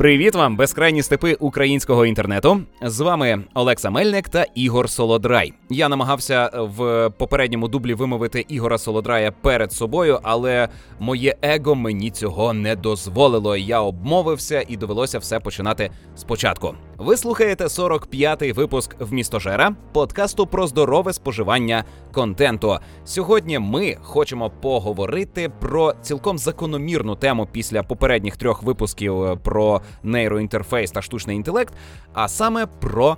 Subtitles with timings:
[0.00, 2.60] Привіт вам, безкрайні степи українського інтернету.
[2.82, 5.52] З вами Олекса Мельник та Ігор Солодрай.
[5.70, 10.68] Я намагався в попередньому дублі вимовити Ігора Солодрая перед собою, але
[10.98, 13.56] моє его мені цього не дозволило.
[13.56, 16.74] Я обмовився і довелося все починати спочатку.
[17.00, 22.78] Ви слухаєте 45-й випуск в містожера подкасту про здорове споживання контенту.
[23.04, 31.02] Сьогодні ми хочемо поговорити про цілком закономірну тему після попередніх трьох випусків про нейроінтерфейс та
[31.02, 31.74] штучний інтелект,
[32.12, 33.16] а саме про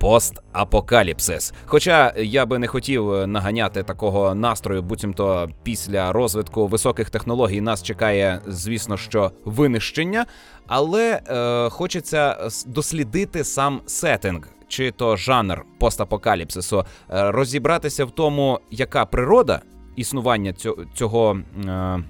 [0.00, 1.52] постапокаліпсис.
[1.66, 8.40] Хоча я би не хотів наганяти такого настрою, буцімто після розвитку високих технологій нас чекає,
[8.46, 10.26] звісно, що винищення,
[10.66, 14.48] але е, хочеться дослідити сам сеттинг.
[14.68, 16.84] Чи то жанр постапокаліпсису, е,
[17.30, 19.60] розібратися в тому, яка природа
[19.96, 22.04] існування цього цього е,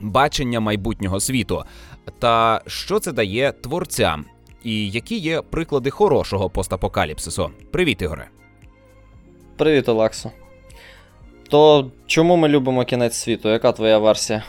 [0.00, 1.64] бачення майбутнього світу,
[2.18, 4.24] та що це дає творцям,
[4.64, 7.50] і які є приклади хорошого постапокаліпсису.
[7.70, 8.28] Привіт, Ігоре.
[9.56, 10.30] Привіт, Олексо.
[11.48, 13.48] То чому ми любимо кінець світу?
[13.48, 14.44] Яка твоя версія?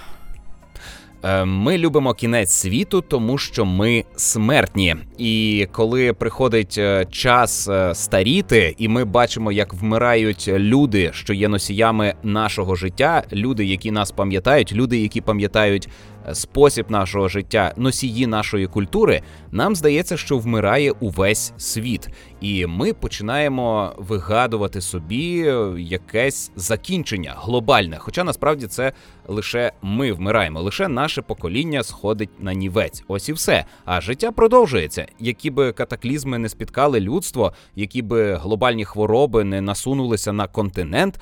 [1.24, 4.96] Е, ми любимо кінець світу, тому що ми смертні.
[5.18, 11.48] І коли приходить е, час е, старіти, і ми бачимо, як вмирають люди, що є
[11.48, 15.90] носіями нашого життя, люди, які нас пам'ятають, люди, які пам'ятають
[16.34, 22.08] спосіб нашого життя, носії нашої культури, нам здається, що вмирає увесь світ,
[22.42, 27.98] і ми починаємо вигадувати собі якесь закінчення глобальне.
[28.00, 28.92] Хоча насправді це
[29.28, 33.04] лише ми вмираємо, лише наше покоління сходить на нівець.
[33.08, 33.66] Ось і все.
[33.86, 35.08] А життя продовжується.
[35.20, 41.20] Які би катаклізми не спіткали людство, які би глобальні хвороби не насунулися на континент,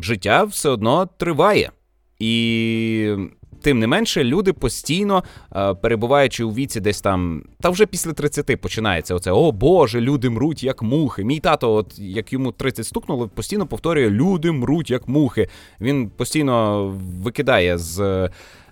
[0.00, 1.70] життя все одно триває.
[2.18, 3.16] І
[3.62, 5.24] Тим не менше, люди постійно,
[5.56, 10.30] е, перебуваючи у віці, десь там, та вже після 30 починається оце: О Боже, люди
[10.30, 11.24] мруть як мухи.
[11.24, 15.48] Мій тато, от як йому 30 стукнуло, постійно повторює: Люди мруть як мухи.
[15.80, 16.86] Він постійно
[17.22, 18.28] викидає з.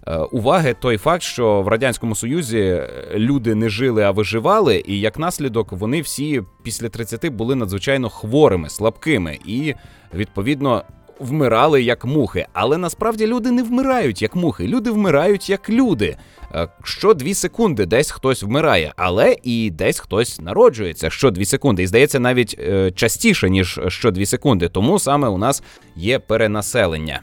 [0.09, 2.83] Е, уваги той факт, що в радянському союзі
[3.15, 8.69] люди не жили, а виживали, і як наслідок вони всі після 30 були надзвичайно хворими,
[8.69, 9.75] слабкими, і
[10.15, 10.83] відповідно
[11.21, 16.16] вмирали як мухи, але насправді люди не вмирають як мухи, люди вмирають як люди.
[16.54, 21.82] Е, що дві секунди десь хтось вмирає, але і десь хтось народжується що дві секунди.
[21.82, 24.69] І здається, навіть е, частіше ніж що дві секунди.
[24.69, 25.62] Тому саме у нас
[25.97, 27.21] є перенаселення.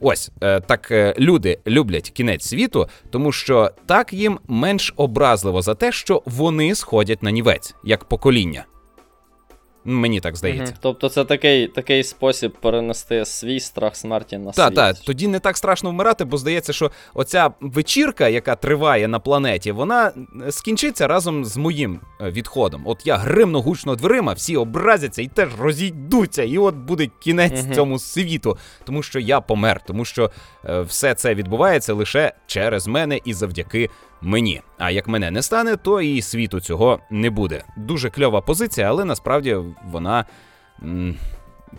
[0.00, 5.92] Ось е, так люди люблять кінець світу, тому що так їм менш образливо за те,
[5.92, 8.64] що вони сходять на нівець як покоління.
[9.84, 10.64] Мені так здається.
[10.64, 10.78] Угу.
[10.80, 14.64] Тобто це такий такий спосіб перенести свій страх смерті на світ.
[14.64, 19.18] Так, так, тоді не так страшно вмирати, бо здається, що оця вечірка, яка триває на
[19.18, 20.12] планеті, вона
[20.50, 22.82] скінчиться разом з моїм е, відходом.
[22.84, 27.74] От я гримну гучно дверима, всі образяться і теж розійдуться, і от буде кінець угу.
[27.74, 30.30] цьому світу, тому що я помер, тому що
[30.64, 33.90] е, все це відбувається лише через мене і завдяки
[34.22, 34.62] мені.
[34.78, 37.64] А як мене не стане, то і світу цього не буде.
[37.76, 40.24] Дуже кльова позиція, але насправді вона.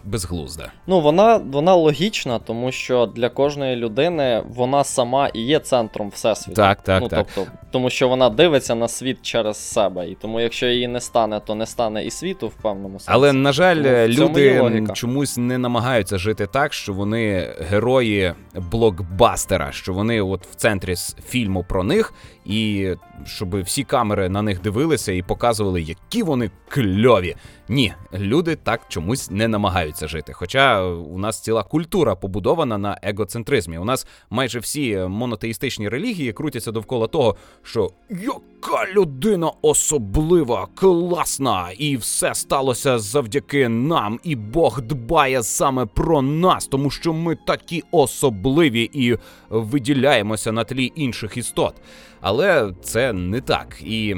[0.03, 0.71] Безглузда.
[0.87, 6.55] Ну, вона вона логічна, тому що для кожної людини вона сама і є центром всесвіту.
[6.55, 7.27] Так, так, ну, так.
[7.35, 10.09] Тобто, Тому що вона дивиться на світ через себе.
[10.09, 13.07] І тому, якщо її не стане, то не стане і світу в певному сенсі.
[13.11, 20.21] Але, на жаль, люди чомусь не намагаються жити так, що вони герої блокбастера, що вони
[20.21, 20.95] от в центрі
[21.27, 22.13] фільму про них,
[22.45, 22.89] і
[23.25, 27.35] щоб всі камери на них дивилися і показували, які вони кльові.
[27.69, 30.33] Ні, люди так чомусь не намагаються жити.
[30.33, 33.77] Хоча у нас ціла культура побудована на егоцентризмі.
[33.77, 41.97] У нас майже всі монотеїстичні релігії крутяться довкола того, що яка людина особлива, класна, і
[41.97, 48.89] все сталося завдяки нам, і Бог дбає саме про нас, тому що ми такі особливі
[48.93, 49.17] і
[49.49, 51.73] виділяємося на тлі інших істот.
[52.21, 54.15] Але це не так і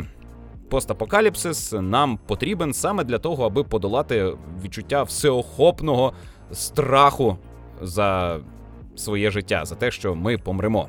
[0.74, 4.34] постапокаліпсис нам потрібен саме для того, аби подолати
[4.64, 6.14] відчуття всеохопного
[6.52, 7.38] страху
[7.82, 8.40] за
[8.96, 10.88] своє життя, за те, що ми помремо.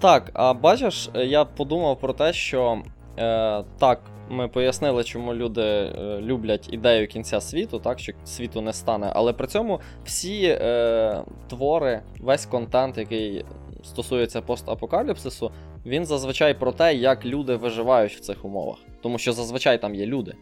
[0.00, 2.82] Так, а бачиш, я подумав про те, що
[3.18, 4.00] е, так,
[4.30, 9.12] ми пояснили, чому люди е, люблять ідею кінця світу, так, що світу не стане.
[9.14, 13.44] Але при цьому всі е, твори, весь контент, який
[13.82, 15.50] стосується постапокаліпсису,
[15.86, 18.78] він зазвичай про те, як люди виживають в цих умовах.
[19.02, 20.34] Тому що зазвичай там є люди.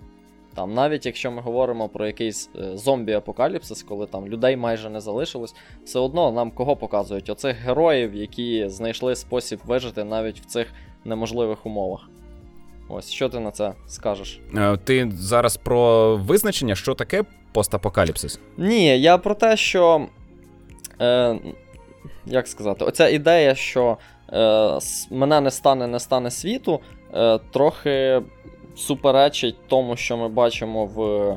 [0.55, 5.55] Там, навіть якщо ми говоримо про якийсь е, зомбі-апокаліпсис, коли там людей майже не залишилось,
[5.85, 7.31] все одно нам кого показують?
[7.31, 10.73] Оцих героїв, які знайшли спосіб вижити навіть в цих
[11.05, 12.08] неможливих умовах.
[12.88, 14.41] Ось, що ти на це скажеш?
[14.56, 18.41] Е, Ти зараз про визначення, що таке постапокаліпсис?
[18.56, 20.06] Ні, я про те, що.
[21.00, 21.38] Е,
[22.30, 23.96] як сказати, оця ідея, що
[24.32, 24.78] е,
[25.10, 26.80] мене не стане, не стане світу,
[27.14, 28.22] е, трохи
[28.76, 31.36] суперечить тому, що ми бачимо в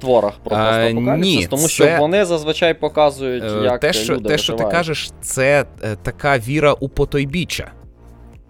[0.00, 4.14] творах про А, постапокаліпсис, ні, тому це- що вони зазвичай показують, Е, як те, що,
[4.14, 7.72] люди те, що ти кажеш, це е, така віра у потойбіччя.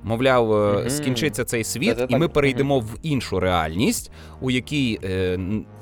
[0.02, 0.90] Мовляв, Мгм.
[0.90, 5.38] скінчиться цей світ, Це і так, ми перейдемо в іншу реальність, у якій е,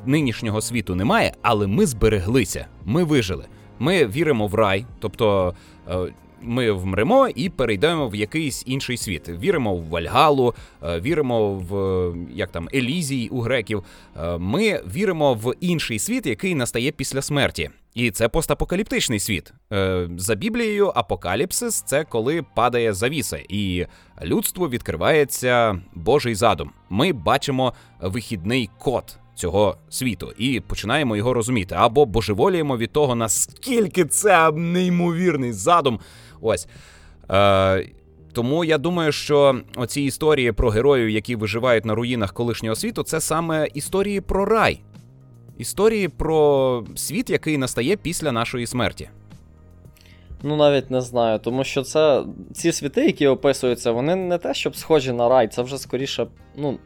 [0.06, 3.44] нинішнього світу немає, але ми збереглися, ми вижили.
[3.78, 5.54] Ми віримо в рай, тобто
[5.88, 5.96] е,
[6.42, 9.28] ми вмремо і перейдемо в якийсь інший світ.
[9.28, 13.84] Віримо в Вальгалу, е, віримо в як там Елізій у греків.
[14.16, 17.70] Е, Ми віримо в інший світ, який настає після смерті.
[17.94, 19.52] І це постапокаліптичний світ.
[20.16, 23.86] За Біблією, апокаліпсис це коли падає завіса, і
[24.22, 26.70] людству відкривається Божий задум.
[26.90, 31.74] Ми бачимо вихідний код цього світу і починаємо його розуміти.
[31.78, 36.00] Або божеволіємо від того, наскільки це неймовірний задум.
[36.40, 36.68] Ось.
[37.30, 37.88] Е,
[38.32, 43.20] тому я думаю, що оці історії про героїв, які виживають на руїнах колишнього світу, це
[43.20, 44.80] саме історії про рай.
[45.58, 49.08] Історії про світ, який настає після нашої смерті.
[50.42, 54.76] Ну, навіть не знаю, тому що це ці світи, які описуються, вони не те, щоб
[54.76, 56.26] схожі на рай, це вже скоріше,
[56.56, 56.78] ну.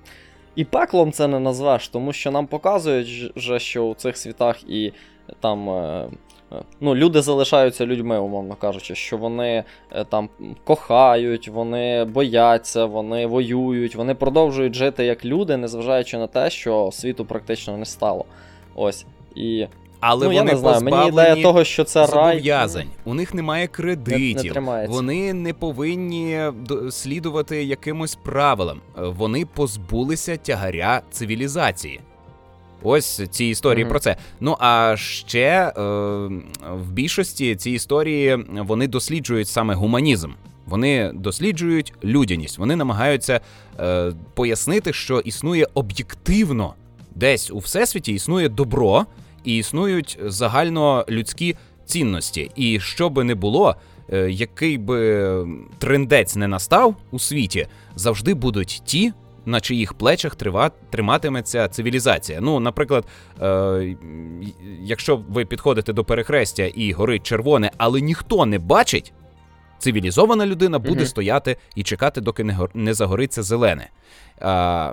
[0.59, 4.93] І пеклом це не назвеш, тому що нам показують, що у цих світах і
[5.41, 5.71] там.
[5.71, 6.09] е,
[6.53, 10.29] е, Ну, люди залишаються людьми, умовно кажучи, що вони е, там
[10.65, 17.25] кохають, вони бояться, вони воюють, вони продовжують жити як люди, незважаючи на те, що світу
[17.25, 18.25] практично не стало.
[18.75, 19.07] Ось.
[19.35, 19.67] І
[20.01, 22.69] Але ну, я вони не знаю, мені ідея того, що це рай.
[23.05, 24.55] У них немає кредитів.
[24.55, 26.41] Не- не вони не повинні
[26.91, 28.81] слідувати якимось правилам.
[28.99, 32.01] Е, Вони позбулися тягаря цивілізації.
[32.83, 33.91] Ось ці історії Мгм.
[33.91, 34.17] про це.
[34.41, 35.81] Ну а ще е,
[36.73, 40.31] в більшості ці історії вони досліджують саме гуманізм.
[40.67, 42.59] Вони досліджують людяність.
[42.59, 43.41] Вони намагаються
[43.81, 46.75] е, пояснити, що існує об'єктивно
[47.15, 49.07] десь у всесвіті існує добро
[49.45, 52.51] і існують загальнолюдські цінності.
[52.57, 53.77] І що би не було,
[54.13, 55.47] е, який би
[55.79, 59.13] трендець не настав у світі, завжди будуть ті.
[59.47, 62.41] На чиїх плечах трива, триматиметься цивілізація.
[62.41, 63.05] Ну, наприклад,
[63.43, 63.97] е,
[64.83, 69.13] якщо ви підходите до перехрестя і горить червоне, але ніхто не бачить,
[69.79, 73.91] цивілізована людина буде стояти і чекати, доки не, не загориться зелене.
[74.41, 74.93] А,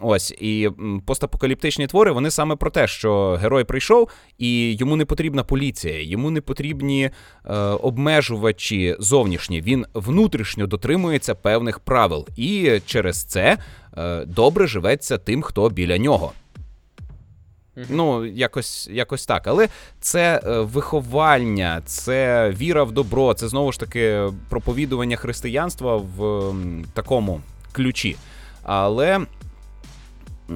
[0.00, 0.70] ось і
[1.06, 4.08] постапокаліптичні твори вони саме про те, що герой прийшов,
[4.38, 7.10] і йому не потрібна поліція, йому не потрібні
[7.44, 9.60] е, обмежувачі зовнішні.
[9.60, 13.58] Він внутрішньо дотримується певних правил, і через це
[13.96, 16.32] е, добре живеться тим, хто біля нього.
[17.90, 19.46] Ну, якось, якось так.
[19.46, 19.68] Але
[20.00, 26.54] це е, виховання, це віра в добро, це знову ж таки проповідування християнства в
[26.94, 27.40] такому
[27.72, 28.16] ключі.
[28.62, 29.20] Але.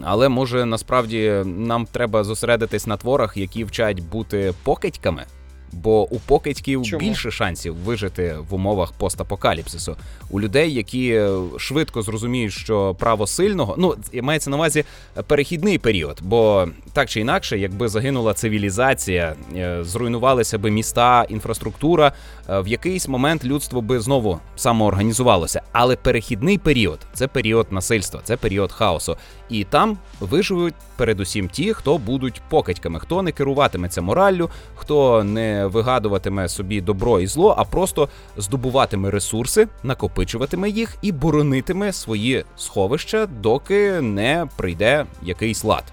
[0.03, 5.25] Але може насправді нам треба зосередитись на творах, які вчать бути покидьками,
[5.73, 7.01] бо у покидьків Чому?
[7.01, 9.97] більше шансів вижити в умовах постапокаліпсису.
[10.31, 14.85] У людей, які е, швидко зрозуміють, що право сильного, ну мається на увазі
[15.17, 22.13] е, перехідний період, бо так чи інакше, якби загинула цивілізація, е, зруйнувалися би міста, інфраструктура,
[22.49, 25.63] в якийсь момент людство би знову самоорганізувалося.
[25.73, 29.17] Але перехідний період це період насильства, це період хаосу.
[29.49, 36.49] І там виживуть передусім ті, хто будуть покидьками, хто не керуватиметься мораллю, хто не вигадуватиме
[36.49, 44.01] собі добро і зло, а просто здобуватиме ресурси, накопичуватиме їх і боронитиме свої сховища, доки
[44.01, 45.85] не прийде якийсь лад.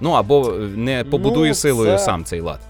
[0.00, 2.60] Ну або е, не побудує Ну, силою це- сам цей лад.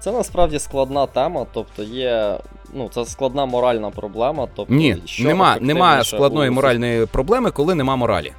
[0.00, 2.38] Це насправді складна тема, тобто є.
[2.74, 4.48] Ну, це складна моральна проблема.
[4.56, 8.32] Тобто, Ні, що нема, нема складної у- моральної проблеми, коли нема моралі.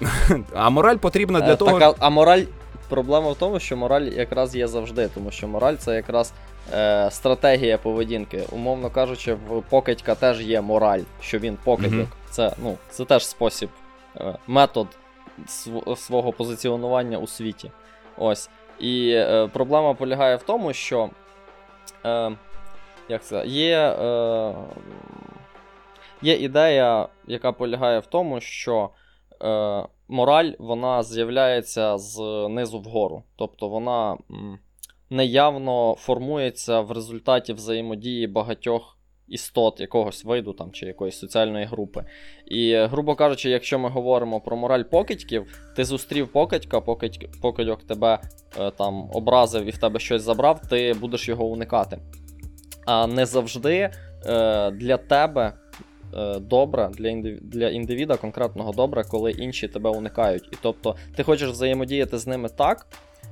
[0.54, 1.78] А мораль потрібна для Е, того.
[1.80, 2.42] Так, а, а мораль.
[2.88, 6.32] Проблема в тому, що мораль якраз є завжди, тому що мораль це якраз
[6.74, 8.44] е, стратегія поведінки.
[8.52, 11.92] Умовно кажучи, в покидька теж є мораль, що він покидьок.
[11.92, 12.08] Мгм.
[12.30, 13.70] Це, ну, це теж спосіб,
[14.16, 14.86] е, метод
[15.46, 17.70] св- свого позиціонування у світі.
[18.18, 18.50] Ось.
[18.80, 21.10] І е, проблема полягає в тому, що.
[22.04, 22.32] Е,
[23.08, 23.46] як це?
[23.46, 24.54] Є, е,
[26.22, 28.90] є ідея, яка полягає в тому, що
[29.42, 33.22] е, мораль вона з'являється з низу вгору.
[33.36, 34.18] Тобто вона
[35.10, 38.96] неявно формується в результаті взаємодії багатьох
[39.28, 42.04] істот якогось виду там, чи якоїсь соціальної групи.
[42.46, 48.20] І, грубо кажучи, якщо ми говоримо про мораль покидьків, ти зустрів покидька, покидьок, покидьок тебе
[48.60, 51.98] е, там образив і в тебе щось забрав, ти будеш його уникати.
[52.86, 53.90] А не завжди
[54.26, 55.52] е, для тебе
[56.14, 57.38] Е, добре для індиві...
[57.42, 60.48] для індивіда конкретного добре, коли інші тебе уникають.
[60.52, 62.86] І тобто ти хочеш взаємодіяти з ними так,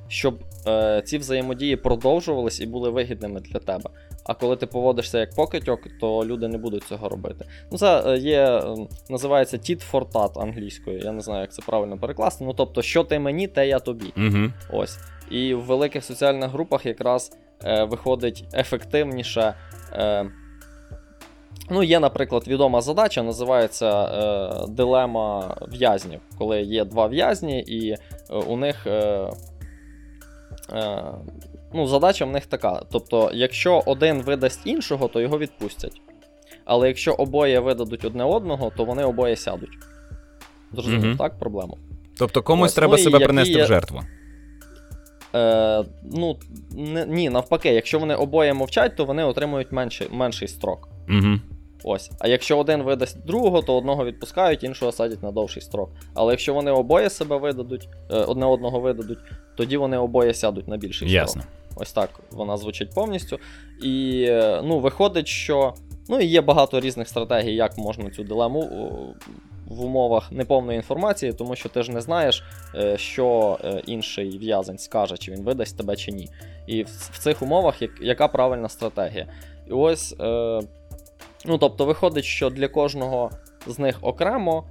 [0.08, 3.90] щоб е, ці взаємодії продовжувались і були вигідними для тебе.
[4.24, 7.44] А коли ти поводишся як покидьок, то люди не будуть цього робити.
[7.72, 8.62] Ну, це е, є,
[9.10, 10.98] називається tit for tat англійською.
[10.98, 12.44] Я не знаю, як це правильно перекласти.
[12.44, 14.12] Ну тобто, що ти мені, те я тобі.
[14.16, 14.50] Угу.
[14.72, 14.98] Ось.
[15.30, 17.32] І в великих соціальних групах якраз
[17.64, 19.54] е, виходить ефективніше.
[19.92, 20.30] Е,
[21.70, 27.96] Ну, є, наприклад, відома задача, називається е, дилема в'язнів, коли є два в'язні, і е,
[28.46, 29.30] у них е,
[30.72, 31.04] е,
[31.74, 32.82] ну, задача в них така.
[32.92, 36.00] Тобто, якщо один видасть іншого, то його відпустять.
[36.64, 39.78] Але якщо обоє видадуть одне одного, то вони обоє сядуть.
[40.72, 41.18] Зрозумів, угу.
[41.18, 41.78] так, проблему?
[42.18, 43.64] Тобто комусь Ось, треба ну, себе принести є...
[43.64, 44.00] в жертву.
[45.34, 46.36] Е, Ну,
[46.76, 50.88] не, ні, навпаки, якщо вони обоє мовчать, то вони отримують менший менший строк.
[51.08, 51.38] Угу.
[51.84, 52.10] Ось.
[52.18, 55.90] А якщо один видасть другого, то одного відпускають, іншого садять на довший строк.
[56.14, 59.18] Але якщо вони обоє себе видадуть, е, одне одного видадуть,
[59.56, 61.42] тоді вони обоє сядуть на більший Ясно.
[61.42, 61.54] строк.
[61.76, 63.38] Ось так вона звучить повністю.
[63.82, 65.74] І е, ну, виходить, що
[66.08, 68.60] ну, і є багато різних стратегій, як можна цю дилему
[69.74, 75.16] в умовах неповної інформації, тому що ти ж не знаєш, е, що інший в'язень скаже,
[75.16, 76.28] чи він видасть тебе, чи ні.
[76.66, 79.26] І в цих умовах яка правильна стратегія.
[79.66, 80.16] І ось.
[81.44, 83.30] Ну, тобто, виходить, що для кожного
[83.66, 84.64] з них окремо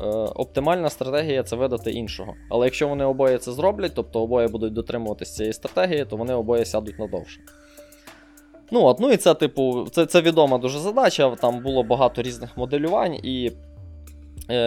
[0.00, 2.34] е, оптимальна стратегія це видати іншого.
[2.50, 6.64] Але якщо вони обоє це зроблять, тобто обоє будуть дотримуватися цієї стратегії, то вони обоє
[6.64, 7.40] сядуть надовше.
[8.70, 12.56] Ну от, ну і це, типу, це це відома дуже задача, там було багато різних
[12.56, 13.52] моделювань, і е,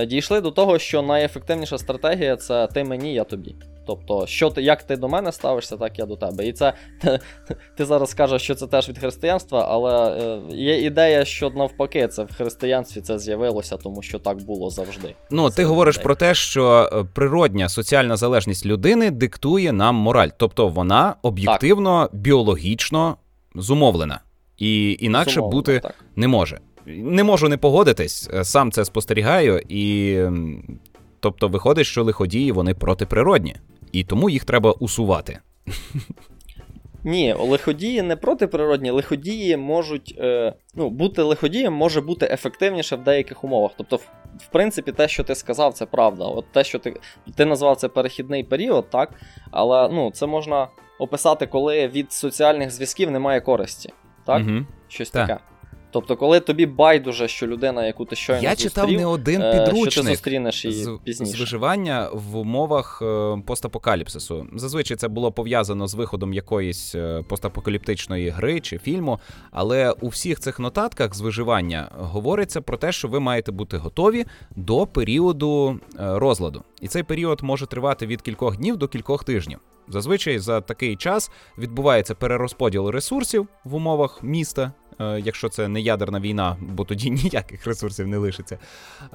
[0.07, 3.55] дійшли до того, що найефективніша стратегія це ти мені, я тобі.
[3.85, 6.47] Тобто, що ти, як ти до мене ставишся, так я до тебе.
[6.47, 6.73] І це
[7.77, 10.17] ти зараз скажеш, що це теж від християнства, але
[10.51, 15.15] е, є ідея, що навпаки, це в християнстві це з'явилося, тому що так було завжди.
[15.31, 16.03] Ну, це ти говориш ідея.
[16.03, 22.21] про те, що е, природня соціальна залежність людини диктує нам мораль, тобто вона об'єктивно, так.
[22.21, 23.17] біологічно
[23.55, 24.19] зумовлена.
[24.57, 25.95] І інакше Зумовлено, бути так.
[26.15, 26.59] не може.
[26.85, 30.17] Не можу не погодитись, е, сам це спостерігаю, і
[31.19, 33.55] тобто виходить, що лиходії вони протиприродні
[33.91, 35.39] і тому їх треба усувати.
[37.03, 40.15] Ні, лиходії не протиприродні, лиходії можуть.
[40.19, 43.71] Е, ну, бути лиходієм може бути ефективніше в деяких умовах.
[43.77, 46.25] Тобто, в, в принципі, те, що ти сказав, це правда.
[46.25, 46.93] От те, що ти
[47.35, 49.09] ти назвав це перехідний період, так?
[49.51, 50.67] Але ну, це можна
[50.99, 53.89] описати, коли від соціальних зв'язків немає користі.
[54.25, 54.41] Так?
[54.47, 54.65] Угу.
[54.87, 55.27] Щось так.
[55.27, 55.43] таке.
[55.93, 60.01] Тобто, коли тобі байдуже, що людина, яку ти щойно Я читав не один підручник що
[60.01, 61.37] ти зустрінеш її з, пізніше.
[61.37, 64.47] з виживання в умовах е, постапокаліпсису.
[64.55, 69.19] Зазвичай це було пов'язано з виходом якоїсь е, постапокаліптичної гри чи фільму.
[69.51, 74.25] Але у всіх цих нотатках з виживання говориться про те, що ви маєте бути готові
[74.55, 76.63] до періоду е, розладу.
[76.81, 79.59] І цей період може тривати від кількох днів до кількох тижнів.
[79.87, 86.19] Зазвичай за такий час відбувається перерозподіл ресурсів в умовах міста Е, якщо це не ядерна
[86.19, 88.57] війна, бо тоді ніяких ресурсів не лишиться.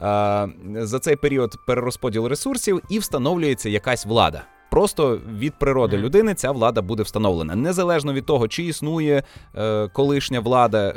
[0.03, 0.49] Е,
[0.85, 4.45] за цей період перерозподіл ресурсів і встановлюється якась влада.
[4.71, 7.55] Просто від природи людини ця влада буде встановлена.
[7.55, 9.23] Незалежно від того, чи існує
[9.57, 10.95] е, колишня влада, е,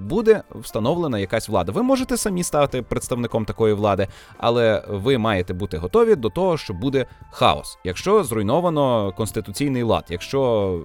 [0.00, 1.72] буде встановлена якась влада.
[1.72, 6.74] Ви можете самі стати представником такої влади, але ви маєте бути готові до того, що
[6.74, 10.80] буде хаос, якщо зруйновано конституційний лад, якщо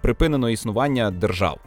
[0.00, 1.58] припинено існування держав.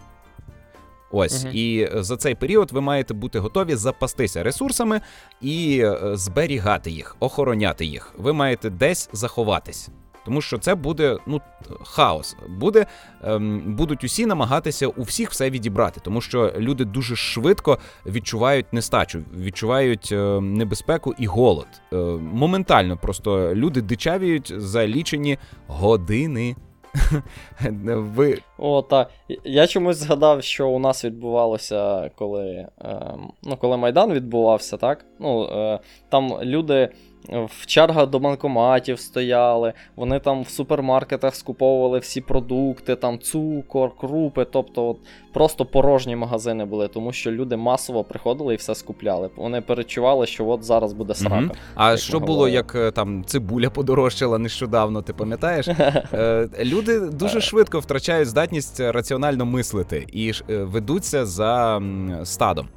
[1.12, 1.54] Ось, угу.
[1.54, 5.02] і за цей період ви маєте бути готові запастися ресурсами
[5.42, 8.14] і е, зберігати їх, охороняти їх.
[8.18, 9.90] Ви маєте десь заховатись.
[10.26, 11.42] Тому що це буде ну
[11.84, 12.36] хаос.
[12.50, 12.86] Буде
[13.24, 19.24] ем, будуть усі намагатися у всіх все відібрати, тому що люди дуже швидко відчувають нестачу,
[19.38, 21.68] відчувають е, небезпеку і голод.
[21.94, 26.56] Е, моментально просто люди дичавіють за лічені години.
[27.86, 28.38] Ви...
[28.58, 29.10] О, так.
[29.44, 35.06] Я чомусь згадав, що у нас відбувалося, коли е, ну, коли Майдан відбувався, так?
[35.20, 35.80] Ну, е,
[36.10, 36.90] Там люди
[37.30, 44.46] в чергах до банкоматів стояли, вони там в супермаркетах скуповували всі продукти, там цукор, крупи,
[44.52, 44.98] тобто от
[45.34, 49.30] просто порожні магазини були, тому що люди масово приходили і все скупляли.
[49.36, 51.38] Вони перечували, що от зараз буде срака.
[51.38, 51.52] Угу.
[51.76, 55.68] А що було, як е, там цибуля подорожчала нещодавно, ти пам'ятаєш?
[56.14, 61.82] Е, люди дуже швидко втрачають здатність раціонально мислити і е, ведуться за
[62.24, 62.68] стадом.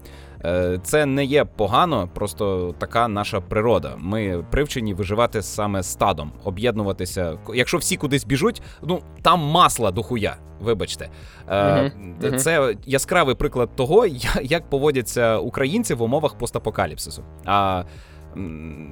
[0.44, 3.94] Е, це не є погано, просто така наша природа.
[3.98, 7.38] Ми привчені виживати саме стадом, об'єднуватися.
[7.54, 10.36] Якщо всі кудись біжуть, ну там масла до хуя.
[10.60, 11.10] Вибачте,
[11.48, 12.36] uh-huh.
[12.36, 14.06] це яскравий приклад того,
[14.42, 17.24] як поводяться українці в умовах постапокаліпсису.
[17.44, 17.84] А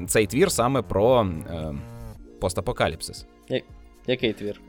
[0.07, 1.75] цей твір саме про е,
[2.41, 3.27] постапокаліпсис.
[4.07, 4.61] Який твір?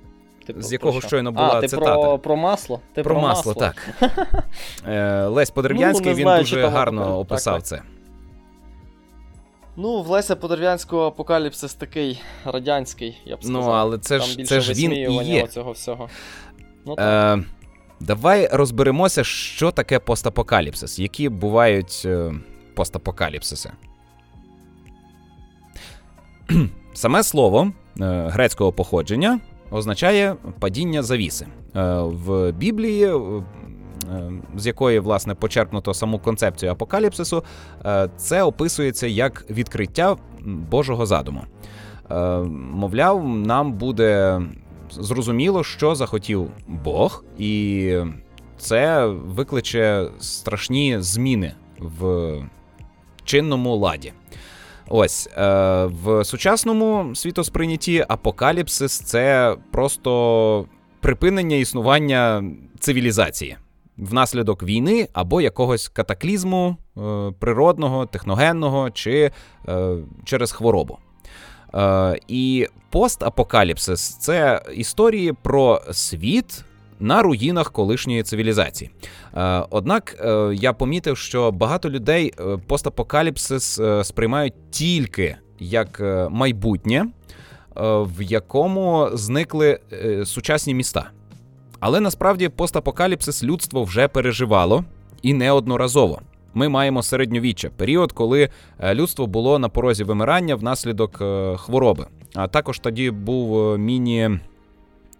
[0.53, 1.93] Ти з якого щойно була а, ти цитата.
[1.95, 2.79] Про про масло?
[2.93, 4.11] Ти Про, про масло, масло, так.
[4.87, 7.81] Е, Лесь Подерв'янський ну, він знаю, дуже гарно так, описав так, це.
[9.79, 13.63] Ну, в Леся Подерв'янського апокаліпсис такий радянський, я б ну, сказав.
[13.63, 15.47] Ну, але це Там ж це ж він і є.
[15.47, 16.09] цього всього.
[16.85, 17.39] Ну, так.
[17.39, 17.43] Е,
[17.99, 22.33] Давай розберемося, що таке постапокаліпсис, які бувають е,
[22.75, 23.71] постапокаліпсиси.
[26.93, 29.39] Саме слово е, грецького походження
[29.71, 31.47] означає падіння завіси.
[31.75, 33.41] Е, в Біблії, е,
[34.55, 37.43] з якої власне почерпнуто саму концепцію апокаліпсису,
[37.85, 41.41] е, це описується як відкриття Божого задуму.
[42.49, 44.41] Мовляв, нам буде
[44.91, 47.93] зрозуміло, що захотів Бог, і
[48.57, 52.33] це викличе страшні зміни в
[53.23, 54.13] чинному ладі.
[54.89, 60.65] Ось е, в сучасному світосприйнятті апокаліпсис це просто
[61.01, 62.43] припинення існування
[62.79, 63.57] цивілізації
[63.97, 67.01] внаслідок війни або якогось катаклізму е,
[67.39, 69.31] природного, техногенного чи
[69.67, 70.97] е, через хворобу.
[71.73, 76.63] Е, і постапокаліпсис це історії про світ,
[76.99, 78.91] на руїнах колишньої цивілізації.
[79.35, 87.05] Е, однак е, я помітив, що багато людей е, постапокаліпсис сприймають тільки як майбутнє,
[88.01, 89.79] в якому зникли
[90.25, 91.09] сучасні міста.
[91.79, 94.83] Але насправді постапокаліпсис людство вже переживало
[95.21, 96.21] і неодноразово.
[96.53, 98.49] Ми маємо середньовіччя, період, коли
[98.93, 101.23] людство було на порозі вимирання внаслідок
[101.55, 102.05] хвороби.
[102.35, 104.39] А також тоді був міні.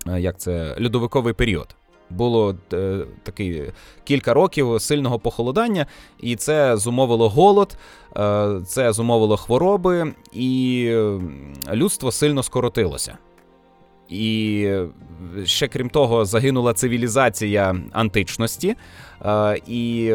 [0.10, 1.76] Е, як це льодовиковий період.
[2.10, 3.72] Було е, такий
[4.04, 5.86] кілька років сильного похолодання,
[6.20, 7.78] і це зумовило голод,
[8.18, 10.92] е, це зумовило хвороби, і
[11.74, 13.18] людство сильно скоротилося.
[14.10, 14.70] І
[15.44, 18.76] ще крім того, загинула цивілізація античності,
[19.26, 20.14] е, і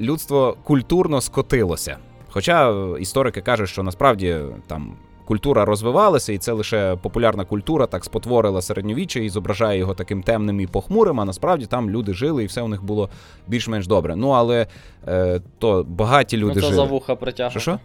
[0.00, 1.96] людство культурно скотилося.
[2.30, 4.96] Хоча історики кажуть, що насправді там
[5.28, 10.60] культура розвивалася, і це лише популярна культура так спотворила середньовіччя і зображає його таким темним
[10.60, 11.20] і похмурим.
[11.20, 13.10] А насправді там люди жили, і все у них було
[13.46, 14.16] більш-менш добре.
[14.16, 14.66] Ну але
[15.08, 16.74] е, то багаті люди ну, це жили.
[16.74, 17.60] за вуха притягнуто.
[17.60, 17.78] Що?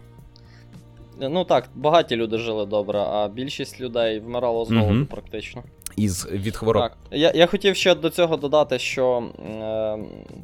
[1.20, 5.06] Ну так, багаті люди жили добре, а більшість людей вмирало з голоду угу.
[5.06, 5.62] практично
[5.96, 6.82] із від хвороб.
[6.82, 6.96] Так.
[7.10, 9.98] Я я хотів ще до цього додати, що е,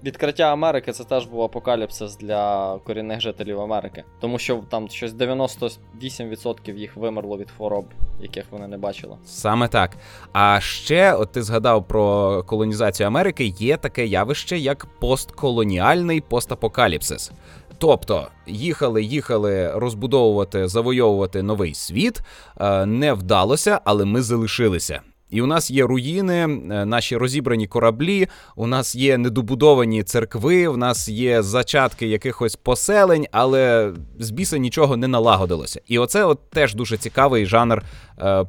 [0.04, 6.74] відкриття Америки це теж був апокаліпсис для корінних жителів Америки, тому що там щось 98%
[6.76, 7.84] їх вимерло від хвороб,
[8.20, 9.16] яких вони не бачили.
[9.24, 9.96] Саме так.
[10.32, 17.32] А ще, от ти згадав про колонізацію Америки, є таке явище, як постколоніальний постапокаліпсис.
[17.80, 22.20] Тобто їхали, їхали розбудовувати, завойовувати новий світ.
[22.60, 25.00] Е, не вдалося, але ми залишилися.
[25.30, 26.48] І у нас є руїни, е,
[26.84, 33.92] наші розібрані кораблі, у нас є недобудовані церкви, у нас є зачатки якихось поселень, але
[34.18, 35.80] з біса нічого не налагодилося.
[35.86, 37.82] І оце от теж дуже цікавий жанр
[38.18, 38.44] е,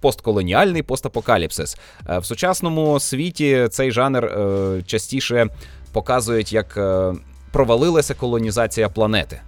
[0.00, 1.76] постколоніальний постапокаліпсис.
[2.08, 4.32] Е, в сучасному світі цей жанр
[4.86, 5.46] частіше
[5.92, 6.78] показують, як
[7.52, 9.40] провалилася колонізація планети.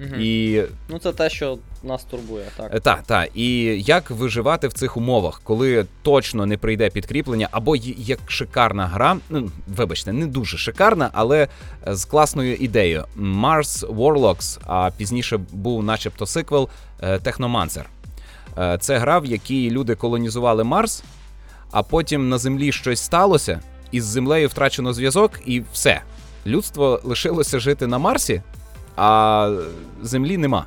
[0.00, 0.20] Угу.
[0.20, 0.62] І...
[0.88, 2.80] Ну, це те, що нас турбує, так.
[2.80, 3.30] Так, так.
[3.34, 9.16] І як виживати в цих умовах, коли точно не прийде підкріплення, або як шикарна гра,
[9.30, 11.48] ну вибачте, не дуже шикарна, але
[11.86, 13.04] з класною ідеєю.
[13.18, 16.68] Mars Warlocks, а пізніше був, начебто, сиквел
[17.22, 17.90] Техномансер.
[18.80, 21.02] Це гра, в якій люди колонізували Марс,
[21.70, 23.60] а потім на землі щось сталося,
[23.92, 26.02] і з землею втрачено зв'язок, і все.
[26.46, 28.42] Людство лишилося жити на Марсі
[28.96, 29.52] а
[30.02, 30.66] землі нема.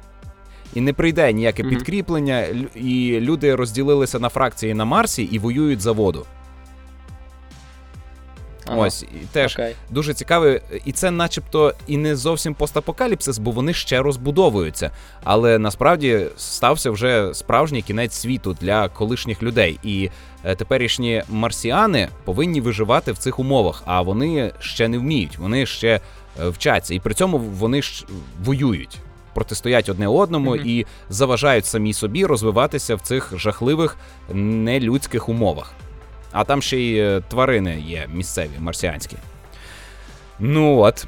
[0.73, 1.69] І не прийде ніяке mm-hmm.
[1.69, 6.25] підкріплення, і люди розділилися на фракції на Марсі і воюють за воду.
[8.65, 8.77] Ага.
[8.77, 9.73] Ось і теж okay.
[9.89, 14.91] дуже цікаве, і це, начебто, і не зовсім постапокаліпсис, бо вони ще розбудовуються.
[15.23, 19.79] Але насправді стався вже справжній кінець світу для колишніх людей.
[19.83, 20.09] І
[20.43, 25.99] е, теперішні марсіани повинні виживати в цих умовах, а вони ще не вміють, вони ще
[26.39, 28.05] вчаться, і при цьому вони ж
[28.43, 28.99] воюють.
[29.33, 30.65] Протистоять одне одному mm-hmm.
[30.65, 33.97] і заважають самі собі розвиватися в цих жахливих
[34.33, 35.73] нелюдських умовах.
[36.31, 39.15] А там ще й е, тварини є місцеві, марсіанські.
[40.39, 41.07] Ну от.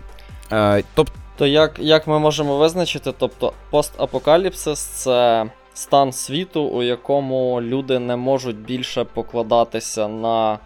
[0.51, 1.13] Е, тобто...
[1.37, 8.15] То як як ми можемо визначити, тобто постапокаліпсис це стан світу, у якому люди не
[8.15, 10.59] можуть більше покладатися на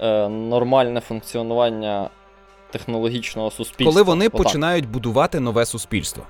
[0.00, 2.10] е, нормальне функціонування
[2.74, 3.86] технологічного суспільства.
[3.86, 4.42] Коли вони Отак.
[4.42, 6.22] починають будувати нове суспільство.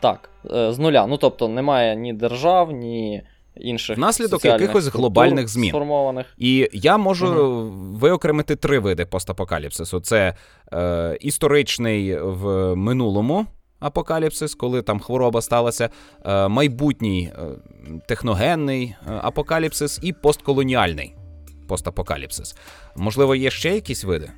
[0.00, 1.06] Так, е, з нуля.
[1.06, 3.22] Ну тобто немає ні держав, ні
[3.56, 5.70] інших внаслідок якихось глобальних змін.
[5.70, 6.26] Сформованих.
[6.38, 7.70] І я можу угу.
[7.98, 10.34] виокремити три види постапокаліпсису: це
[10.72, 13.46] е, історичний в минулому.
[13.80, 15.90] Апокаліпсис, коли там хвороба сталася,
[16.24, 17.42] е, майбутній е,
[18.08, 21.14] техногенний апокаліпсис і постколоніальний
[21.68, 22.56] постапокаліпсис.
[22.96, 24.30] Можливо, є ще якісь види?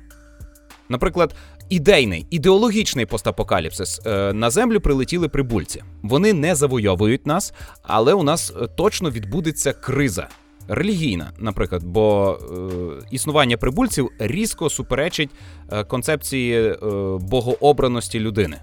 [0.89, 1.35] Наприклад,
[1.69, 4.01] ідейний, ідеологічний постапокаліпсис.
[4.05, 5.83] Е, на землю прилетіли прибульці.
[6.03, 10.27] Вони не завойовують нас, але у нас е, точно відбудеться криза.
[10.69, 15.29] Релігійна, наприклад, бо е, існування прибульців різко суперечить
[15.71, 16.77] е, концепції е,
[17.21, 18.57] богообраності людини.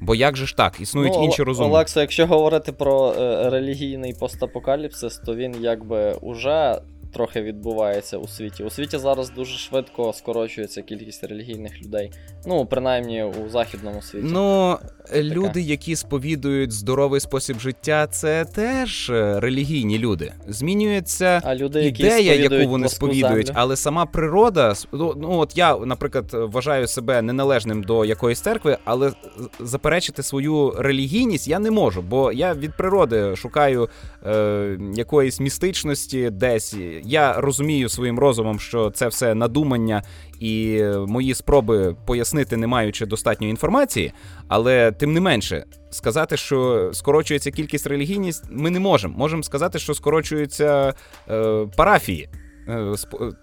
[0.00, 1.68] Бо як же ж так, існують ну, інші розуми.
[1.68, 6.80] Олексо, якщо говорити про е, релігійний постапокаліпсис, то він якби уже
[7.12, 8.64] трохи відбувається у світі.
[8.64, 12.12] У світі зараз дуже швидко скорочується кількість релігійних людей.
[12.46, 14.26] Ну, принаймні у західному світі.
[14.30, 14.78] Ну,
[15.14, 20.32] люди, які сповідують здоровий спосіб життя, це теж е, релігійні люди.
[20.48, 23.60] Змінюється а люди, ідея, яку вони сповідують, землю.
[23.60, 24.74] але сама природа.
[24.92, 29.12] Ну, ну от я, наприклад, вважаю себе неналежним до якоїсь церкви, але
[29.60, 33.88] заперечити свою релігійність я не можу, бо я від природи шукаю
[34.26, 40.02] е, якоїсь містичності десь я розумію своїм розумом, що це все надумання
[40.40, 44.12] і мої спроби пояснити, не маючи достатньої інформації,
[44.48, 45.64] але тим не менше.
[45.90, 49.18] Сказати, що скорочується кількість релігійність, ми не можемо.
[49.18, 50.94] Можемо сказати, що скорочуються
[51.30, 52.28] е, парафії.
[52.68, 52.94] Е,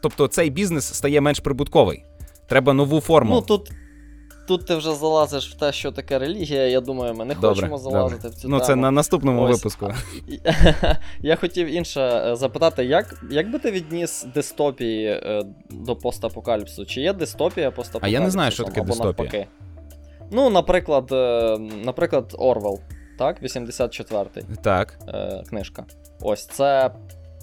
[0.01, 2.03] тобто цей бізнес стає менш прибутковий.
[2.47, 3.35] Треба нову форму.
[3.35, 3.71] Ну тут
[4.47, 6.67] Тут ти вже залазиш в те, що таке релігія.
[6.67, 8.37] Я думаю, ми не добре, хочемо залазити добре.
[8.37, 8.67] в цю ну, тему.
[8.67, 9.57] це на наступному Ось.
[9.57, 9.93] випуску.
[11.21, 16.85] Я хотів інше е, запитати, як як би ти відніс дистопії е, до постапокаліпсу?
[16.85, 18.17] Чи є дистопія постапокаліпсу?
[18.17, 19.07] А я не знаю, що таке дистопія.
[19.07, 19.47] Навпаки?
[20.31, 22.79] Ну, наприклад, е, наприклад, Орвел,
[23.17, 24.43] так, 84-й.
[24.61, 24.99] Так.
[25.49, 25.85] Книжка.
[26.21, 26.91] Ось це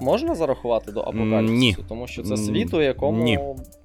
[0.01, 1.53] можна зарахувати до апокаліпсису?
[1.53, 1.77] Ні.
[1.89, 3.23] Тому що це світ, у якому.
[3.23, 3.39] Ні.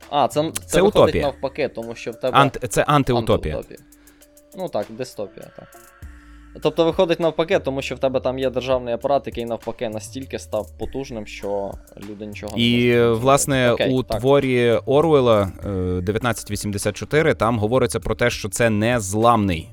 [0.10, 1.24] А, це це, це виходить утопія.
[1.24, 2.38] навпаки, тому що в тебе.
[2.38, 2.58] Ант...
[2.70, 3.56] Це антиутопія.
[3.56, 3.80] антиутопія.
[4.58, 5.68] Ну так, дистопія, так.
[6.62, 10.78] Тобто виходить навпаки, тому що в тебе там є державний апарат, який навпаки настільки став
[10.78, 11.72] потужним, що
[12.10, 12.74] люди нічого не можуть.
[12.74, 14.20] І, власне, Окей, у так.
[14.20, 19.70] творі Орвела 1984 там говориться про те, що це не зламний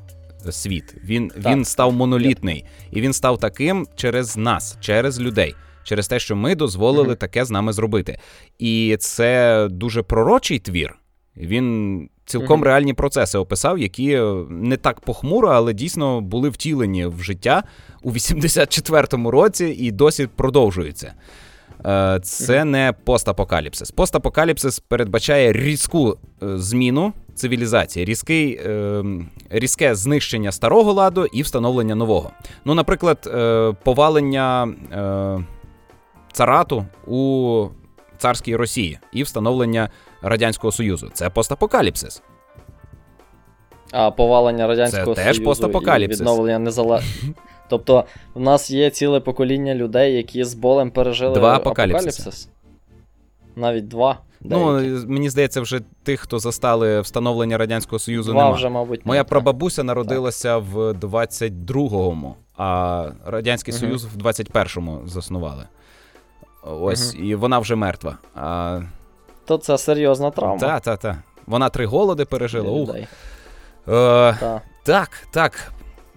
[0.51, 0.94] світ.
[1.05, 2.64] Він, Він став монолітний.
[2.90, 5.55] І він став таким через нас, через людей
[5.87, 8.18] через те, що ми дозволили таке з нами зробити.
[8.59, 10.96] І це дуже пророчий твір.
[11.37, 12.64] Він цілком mm-hmm.
[12.64, 17.62] реальні процеси описав, які е, не так похмуро, але дійсно були втілені в життя
[18.03, 21.14] у 84-му році і досі продовжуються.
[21.87, 23.90] Е, це не постапокаліпсис.
[23.90, 28.61] Постапокаліпсис передбачає різку е, зміну цивілізації, різкий,
[29.51, 32.31] різке знищення старого ладу і встановлення нового.
[32.64, 33.31] Ну, наприклад,
[33.85, 34.68] повалення
[36.37, 37.68] царату у
[38.18, 39.90] царській Росії і встановлення
[40.22, 41.11] Радянського Союзу.
[41.12, 42.22] Це постапокаліпсис.
[43.92, 46.20] А повалення Радянського Це Союзу теж постапокаліпсис.
[46.20, 47.35] і відновлення незалежності.
[47.68, 52.49] Тобто, в нас є ціле покоління людей, які з болем пережили два апокаліпсис.
[53.57, 54.18] Навіть два.
[54.40, 58.55] Ну, мені здається, вже тих, хто застали встановлення Радянського Союзу, Два нема.
[58.55, 60.64] вже, мабуть, Моя прабабуся народилася так.
[60.72, 63.81] в 22-му, а Радянський угу.
[63.81, 65.62] Союз в 21-му заснували.
[66.66, 67.24] Ось, угу.
[67.24, 68.18] і вона вже мертва.
[68.35, 68.81] А...
[69.44, 70.59] То це серйозна травма.
[70.59, 71.16] Так, так, так.
[71.46, 72.70] Вона три голоди пережила.
[72.70, 72.90] Ух.
[72.96, 73.07] Е,
[73.87, 74.61] та.
[74.85, 75.72] Так, так.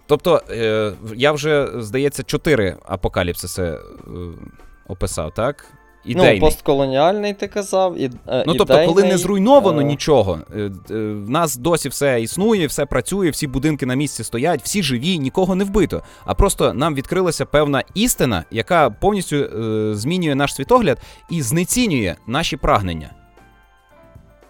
[0.07, 3.79] Тобто, е, я вже, здається, чотири апокаліпсиси е,
[4.87, 5.65] описав, так?
[6.05, 6.39] Ідейний.
[6.39, 7.99] Ну, постколоніальний ти казав.
[7.99, 9.83] І, е, Ну, тобто, коли не зруйновано е...
[9.83, 14.61] нічого, е, е, в нас досі все існує, все працює, всі будинки на місці стоять,
[14.63, 16.03] всі живі, нікого не вбито.
[16.25, 20.97] А просто нам відкрилася певна істина, яка повністю е, змінює наш світогляд
[21.29, 23.09] і знецінює наші прагнення.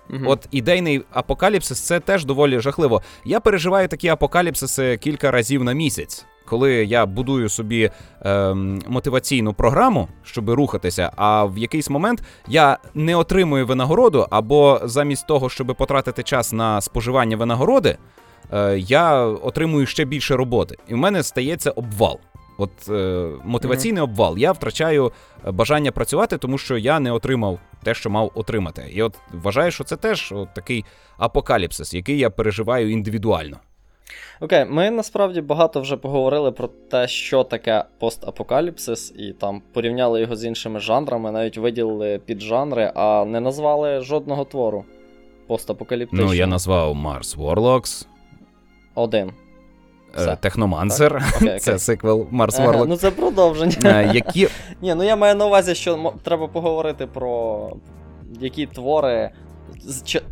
[0.09, 0.23] Угу.
[0.25, 3.01] От ідейний апокаліпсис це теж доволі жахливо.
[3.25, 6.25] Я переживаю такі апокаліпсиси кілька разів на місяць.
[6.45, 7.91] Коли я будую собі
[8.21, 8.53] е,
[8.87, 15.49] мотиваційну програму, щоб рухатися, а в якийсь момент я не отримую винагороду, або замість того,
[15.49, 17.97] щоб потратити час на споживання винагороди,
[18.53, 22.19] е, я отримую ще більше роботи, і в мене стається обвал.
[22.59, 24.11] От е, мотиваційний mm-hmm.
[24.11, 24.37] обвал.
[24.37, 25.11] Я втрачаю
[25.47, 28.85] е, бажання працювати, тому що я не отримав те, що мав отримати.
[28.91, 30.85] І от вважаю, що це теж от такий
[31.17, 33.57] апокаліпсис, який я переживаю індивідуально.
[34.41, 40.35] Окей, ми насправді багато вже поговорили про те, що таке постапокаліпсис, і там порівняли його
[40.35, 44.85] з іншими жанрами, навіть виділили піджанри, а не назвали жодного твору
[45.47, 46.31] постапокаліптичного.
[46.31, 48.07] Ну, я назвав Mars Warlocks.
[48.95, 49.31] Один.
[50.17, 50.35] Все.
[50.35, 51.23] Техномансер.
[51.59, 52.85] Це сиквел Марс Warlock.
[52.87, 53.75] Ну це продовження.
[53.85, 54.47] Е, які...
[54.81, 57.69] Ні, ну я маю на увазі, що треба поговорити про
[58.39, 59.31] які твори,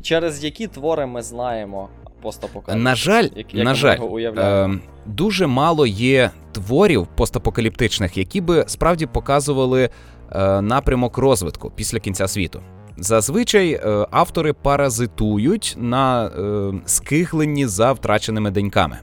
[0.01, 1.89] через які твори ми знаємо
[2.21, 2.83] постапокаліпсис.
[2.83, 3.97] На жаль, як, як на жаль,
[4.37, 4.69] е,
[5.05, 9.89] дуже мало є творів постапокаліптичних, які би справді показували
[10.31, 12.61] е, напрямок розвитку після кінця світу.
[12.97, 18.97] Зазвичай е, автори паразитують на е, скихленні за втраченими деньками.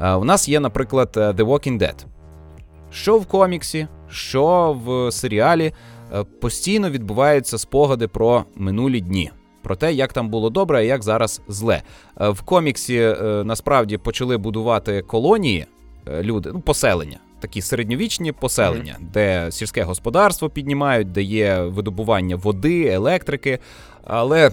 [0.00, 2.04] Е, у нас є, наприклад, е, The Walking Dead.
[2.90, 5.72] Що в коміксі, що в серіалі
[6.14, 9.30] е, постійно відбуваються спогади про минулі дні,
[9.62, 11.82] про те, як там було добре, а як зараз зле.
[12.16, 15.66] В коміксі насправді почали будувати колонії,
[16.20, 17.18] люди, ну, поселення.
[17.40, 19.10] Такі середньовічні поселення, mm-hmm.
[19.12, 23.58] де сільське господарство піднімають, де є видобування води, електрики,
[24.04, 24.50] але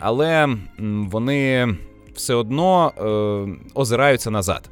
[0.00, 0.48] але
[0.78, 1.68] вони
[2.14, 4.70] все одно е, озираються назад.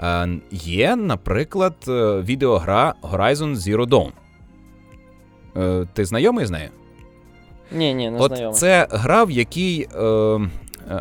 [0.00, 4.10] Е, Є, наприклад, е, відеогра Horizon Zero Dawn.
[5.56, 6.68] Е, Ти знайомий з нею?
[7.72, 8.54] Ні, ні, не От знайомий.
[8.58, 10.40] Це гра, в якій е, е,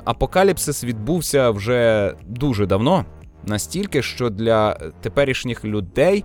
[0.06, 3.06] апокаліпсис відбувся вже дуже давно.
[3.46, 6.24] Настільки, що для теперішніх людей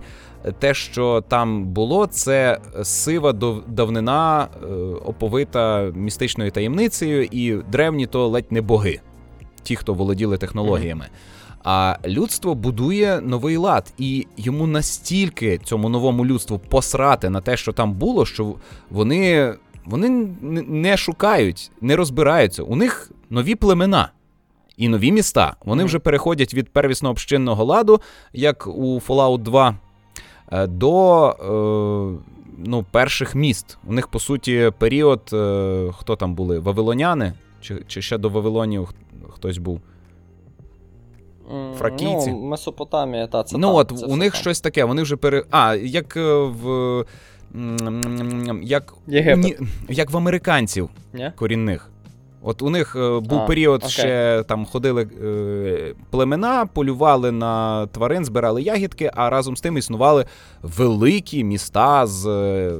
[0.59, 3.33] те, що там було, це сива
[3.67, 4.65] давнина, е,
[5.05, 8.99] оповита містичною таємницею, і древні то ледь не боги
[9.65, 11.05] ті, хто володіли технологіями.
[11.63, 17.71] А людство будує новий лад, і йому настільки цьому новому людству посрати на те, що
[17.71, 18.55] там було, що
[18.89, 19.53] вони
[19.85, 20.09] вони
[20.67, 22.63] не шукають, не розбираються.
[22.63, 24.09] У них нові племена
[24.77, 25.55] і нові міста.
[25.65, 28.01] Вони вже переходять від первісно общинного ладу,
[28.33, 29.75] як у Fallout 2,
[30.51, 32.23] е, до е,
[32.57, 33.77] ну, перших міст.
[33.87, 36.59] У них, по суті, період, е, хто там були?
[36.59, 37.33] Вавилоняни?
[37.65, 38.89] Чи, Чи ще до Вавилонів
[39.29, 39.81] хтось був.
[41.77, 42.31] Фракійці.
[42.31, 44.41] Ну, Месопотамія, та це Ну, там, от це у них там.
[44.41, 45.43] щось таке, вони вже пере.
[45.51, 47.05] А, як е, в.
[48.63, 49.59] Як Єгипет.
[49.89, 51.31] як в американців Ні?
[51.35, 51.89] корінних.
[52.41, 53.89] От у них е, був а, період, окей.
[53.91, 60.25] ще там ходили е, племена, полювали на тварин, збирали ягідки, а разом з тим існували
[60.61, 62.73] великі міста з е,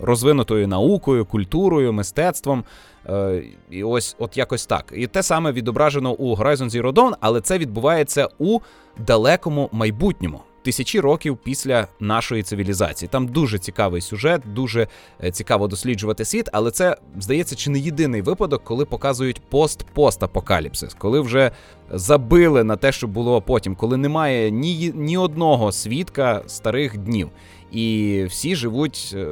[0.00, 2.64] розвинутою наукою, культурою, мистецтвом.
[3.08, 4.92] Е, і ось от якось так.
[4.96, 8.60] І те саме відображено у Horizon Zero Dawn, але це відбувається у
[8.98, 10.40] далекому майбутньому.
[10.62, 13.08] Тисячі років після нашої цивілізації.
[13.12, 14.88] Там дуже цікавий сюжет, дуже
[15.24, 21.20] е, цікаво досліджувати світ, але це здається чи не єдиний випадок, коли показують пост-пост-апокаліпсис, коли
[21.20, 21.50] вже
[21.90, 27.30] забили на те, що було потім, коли немає ні, ні одного свідка старих днів,
[27.72, 29.26] і всі живуть е,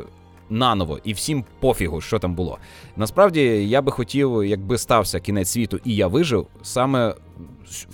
[0.53, 2.59] наново, і всім пофігу, що там було.
[2.97, 7.15] Насправді я би хотів, якби стався кінець світу, і я вижив, саме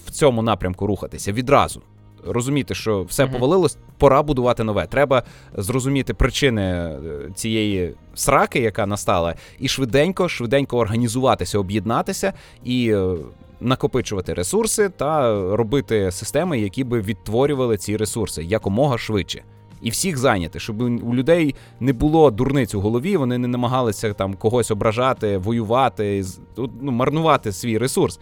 [0.06, 1.82] в цьому напрямку рухатися відразу.
[2.26, 3.32] Розуміти, що все mm-hmm.
[3.32, 4.86] повалилось, пора будувати нове.
[4.86, 5.22] Треба
[5.56, 6.98] зрозуміти причини е,
[7.34, 12.32] цієї сраки, яка настала, і швиденько, швиденько організуватися, об'єднатися
[12.64, 13.14] і е,
[13.60, 19.42] накопичувати ресурси та робити системи, які би відтворювали ці ресурси якомога швидше
[19.82, 24.34] і всіх зайняти, щоб у людей не було дурниць у голові, вони не намагалися там
[24.34, 26.24] когось ображати, воювати,
[26.56, 28.20] ну, марнувати свій ресурс.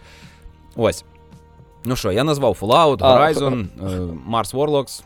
[0.75, 1.05] Ось.
[1.85, 3.99] Ну що, я назвав Fallout, Horizon, а, е,
[4.31, 5.03] Mars Warlocks.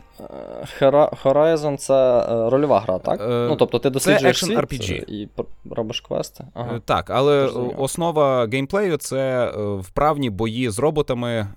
[1.24, 3.20] Horizon це е, рольова гра, так?
[3.20, 5.04] Е, ну, тобто ти досліджуєш це світ RPG.
[5.08, 5.28] і
[5.70, 6.44] робиш квести.
[6.54, 6.80] Ага.
[6.84, 7.46] Так, але
[7.78, 11.48] основа геймплею це вправні бої з роботами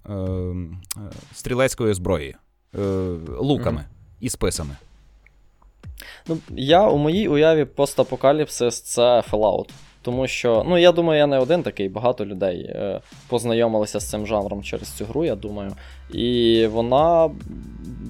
[1.34, 2.36] стрілецької зброї,
[3.40, 3.86] луками
[4.26, 4.76] і списами.
[6.28, 9.70] Ну, Я у моїй уяві постапокаліпсис це Fallout.
[10.02, 14.28] Тому що, ну я думаю, я не один такий, багато людей е, познайомилися з цим
[14.28, 15.72] жанром через цю гру, я думаю.
[16.14, 17.30] І вона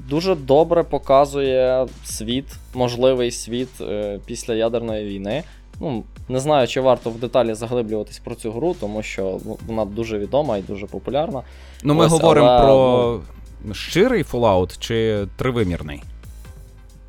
[0.09, 5.43] дуже добре показує світ, можливий світ е, після ядерної війни.
[5.79, 9.85] Ну, не знаю, чи варто в деталі заглиблюватись про цю гру, тому що ну, вона
[9.85, 11.43] дуже відома і дуже популярна.
[11.83, 13.19] Ну, ми Ось, говоримо але, про
[13.73, 16.03] щирий Fallout чи тривимірний?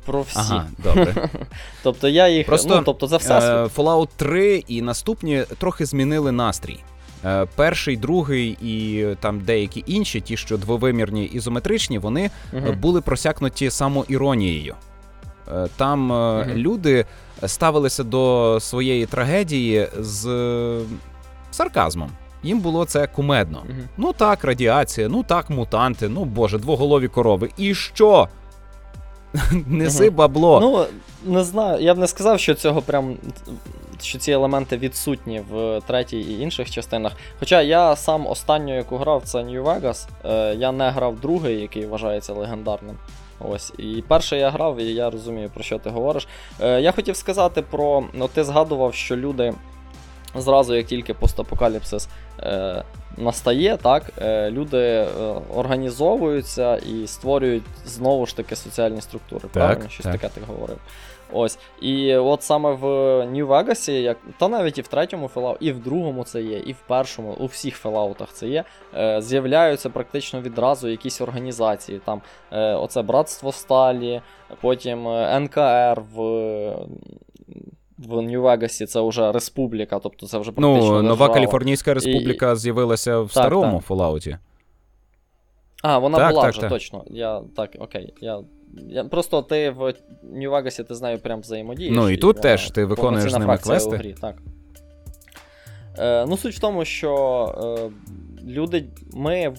[0.05, 0.39] Про всі.
[0.39, 1.29] Ага, добре.
[1.83, 2.47] тобто я їх.
[2.47, 3.39] Просто, ну, тобто за все.
[3.39, 6.79] Е, Fallout 3 і наступні трохи змінили настрій.
[7.25, 12.79] Е, Перший, другий і там деякі інші, ті, що двовимірні ізометричні, вони Мгм.
[12.79, 14.75] були просякнуті самоіронією.
[15.53, 16.57] Е, Там е, Мгм.
[16.57, 17.05] люди
[17.45, 20.79] ставилися до своєї трагедії з е,
[21.51, 22.09] сарказмом.
[22.43, 23.63] Їм було це кумедно.
[23.69, 23.87] Мгм.
[23.97, 27.49] Ну так, радіація, ну так, мутанти, ну боже, двоголові корови.
[27.57, 28.27] І що?
[29.67, 30.59] Неси бабло.
[30.59, 30.85] Ну,
[31.33, 33.17] не знаю, я б не сказав, що цього прям.
[34.01, 37.13] Що ці елементи відсутні в третій і інших частинах.
[37.39, 40.07] Хоча я сам останню, яку грав, це New Vegas.
[40.25, 42.95] Е, я не грав другий, який вважається легендарним.
[43.39, 43.73] Ось.
[43.77, 46.27] І перший я грав, і я розумію, про що ти говориш.
[46.61, 48.03] Е, я хотів сказати про.
[48.13, 49.53] Ну, ти згадував, що люди
[50.35, 52.07] зразу, як тільки постапокаліпсис
[52.39, 52.83] е,
[53.17, 55.07] настає, так, е, люди е,
[55.55, 59.49] організовуються і створюють знову ж таки соціальні структури.
[59.53, 59.89] правильно?
[59.89, 60.13] Щось так.
[60.13, 60.77] таке ти говорив.
[61.31, 61.59] Ось.
[61.81, 62.85] І от саме в
[63.25, 66.79] Vegas, як, та навіть і в третьому Fallout, і в другому це є, і в
[66.87, 68.63] першому, у всіх Falloutах це є.
[68.95, 72.01] Е, з'являються практично відразу якісь організації.
[72.05, 74.21] Там е, оце Братство Сталі,
[74.61, 76.87] потім е, НКР в.
[77.97, 81.33] В Нью-Вегасі це вже республіка, тобто це вже практично Ну, нова держава.
[81.33, 83.89] Каліфорнійська республіка з'явилася в Так, старому так.
[83.89, 84.37] Fallout.
[85.83, 86.69] А, вона Так, була так, вже так.
[86.69, 87.03] точно.
[87.07, 88.13] Я так, окей.
[88.21, 88.39] Я,
[88.87, 91.95] я просто ти в Нью-Вегасі ти з нею прям взаємодієш.
[91.95, 93.95] Ну, і тут вона теж ти виконуєш з ними квести.
[93.95, 94.35] У грі, так.
[95.99, 97.11] Е, ну, суть в тому, що
[97.79, 97.89] е,
[98.47, 98.85] люди.
[99.13, 99.53] Ми.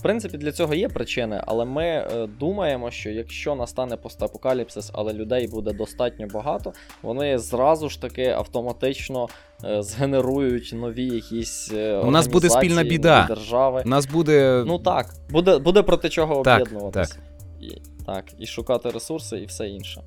[0.00, 5.12] В, принципі, для цього є причини, але ми е, думаємо, що якщо настане постапокаліпсис, але
[5.12, 9.28] людей буде достатньо багато, вони зразу ж таки автоматично
[9.64, 11.72] е, згенерують нові якісь.
[11.72, 13.24] Е, У нас буде спільна біда.
[13.28, 13.82] держави.
[13.86, 14.64] У нас буде.
[14.66, 17.16] Ну так, буде, буде проти чого Так, об'єднуватися.
[17.60, 17.70] І,
[18.06, 20.02] так, і шукати ресурси і все інше.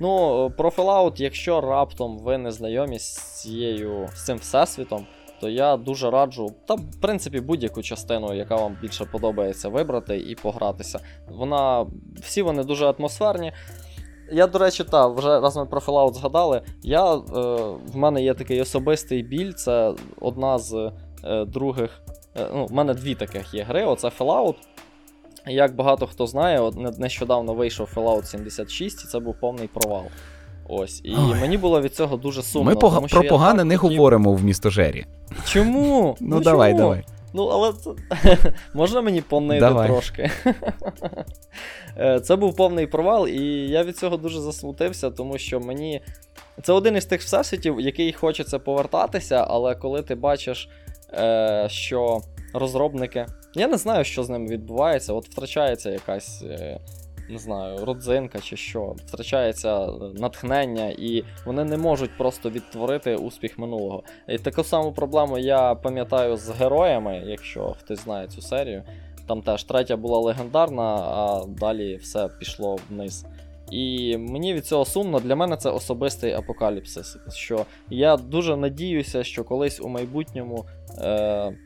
[0.00, 5.06] Ну, про Fallout, якщо раптом ви не знайомі з цією з цим всесвітом,
[5.40, 10.34] то я дуже раджу, та в принципі будь-яку частину, яка вам більше подобається, вибрати і
[10.34, 11.00] погратися.
[11.28, 11.86] Вона.
[12.20, 13.52] Всі вони дуже атмосферні.
[14.32, 16.62] Я, до речі, та, вже раз ми про Fallout згадали.
[16.82, 17.18] Я, е,
[17.92, 20.92] в мене є такий особистий біль, це одна з
[21.24, 22.02] е, других.
[22.36, 24.54] Е, ну, в мене дві таких є гри: оце Fallout.
[25.46, 30.04] Як багато хто знає, нещодавно вийшов Fallout 76, і це був повний провал.
[30.68, 31.00] Ось.
[31.04, 31.40] І Ой.
[31.40, 32.70] мені було від цього дуже сумно.
[32.70, 35.06] Ми пога- тому що про я погане так не хотів- говоримо в містожері.
[35.44, 36.16] Чому?
[36.20, 36.82] Ну, давай, чому?
[36.82, 37.04] давай.
[37.32, 37.90] Ну, але це...
[38.74, 39.88] можна мені понити Давай.
[39.88, 40.30] трошки.
[42.00, 46.00] Е, Це був повний провал, і я від цього дуже засмутився, тому що мені.
[46.62, 50.68] Це один із тих всесвітів, який хочеться повертатися, але коли ти бачиш,
[51.12, 52.20] е, що
[52.54, 53.26] розробники.
[53.54, 56.42] Я не знаю, що з ними відбувається, от втрачається якась.
[56.42, 56.80] Е,
[57.28, 63.58] не знаю, родзинка чи що, втрачається е, натхнення, і вони не можуть просто відтворити успіх
[63.58, 64.02] минулого.
[64.28, 68.82] І таку саму проблему я пам'ятаю з героями, якщо хтось знає цю серію.
[69.26, 73.26] Там теж третя була легендарна, а далі все пішло вниз.
[73.70, 75.20] І мені від цього сумно.
[75.20, 77.16] Для мене це особистий апокаліпсис.
[77.32, 80.66] Що я дуже надіюся, що колись у майбутньому
[80.98, 81.58] е,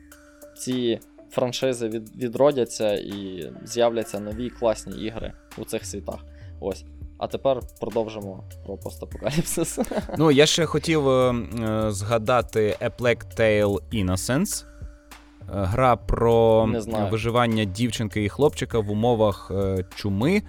[0.56, 6.18] ці франшизи від, відродяться і з'являться нові класні ігри у цих світах.
[6.60, 6.84] Ось.
[7.18, 9.78] А тепер продовжимо про постапокаліпсис.
[10.18, 14.64] Ну, я ще хотів е, е, згадати A Plague Tale Innocence.
[14.64, 16.66] Е, Гра про
[17.10, 20.42] виживання дівчинки і хлопчика в умовах е, чуми,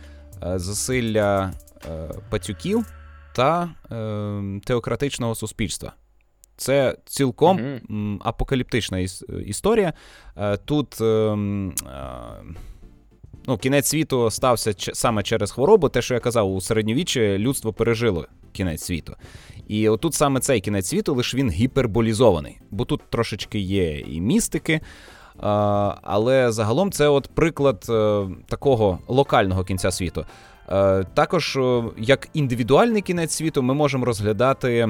[0.43, 1.53] е, засилля
[1.91, 2.93] е, пацюків
[3.35, 5.93] та е, теократичного суспільства.
[6.57, 7.57] Це цілком
[7.89, 9.93] м, апокаліптична іс- історія.
[10.37, 11.35] Е, Тут е, е,
[13.47, 15.89] ну, кінець світу стався саме через хворобу.
[15.89, 19.15] Те, що я казав, у середньовіччі людство пережило кінець світу.
[19.67, 22.59] І отут саме цей кінець світу, лише він гіперболізований.
[22.71, 24.81] Бо тут трошечки є і містики.
[26.01, 30.25] Але загалом це от приклад е, такого локального кінця світу.
[30.69, 34.89] Е, Також е, як індивідуальний кінець світу ми можемо розглядати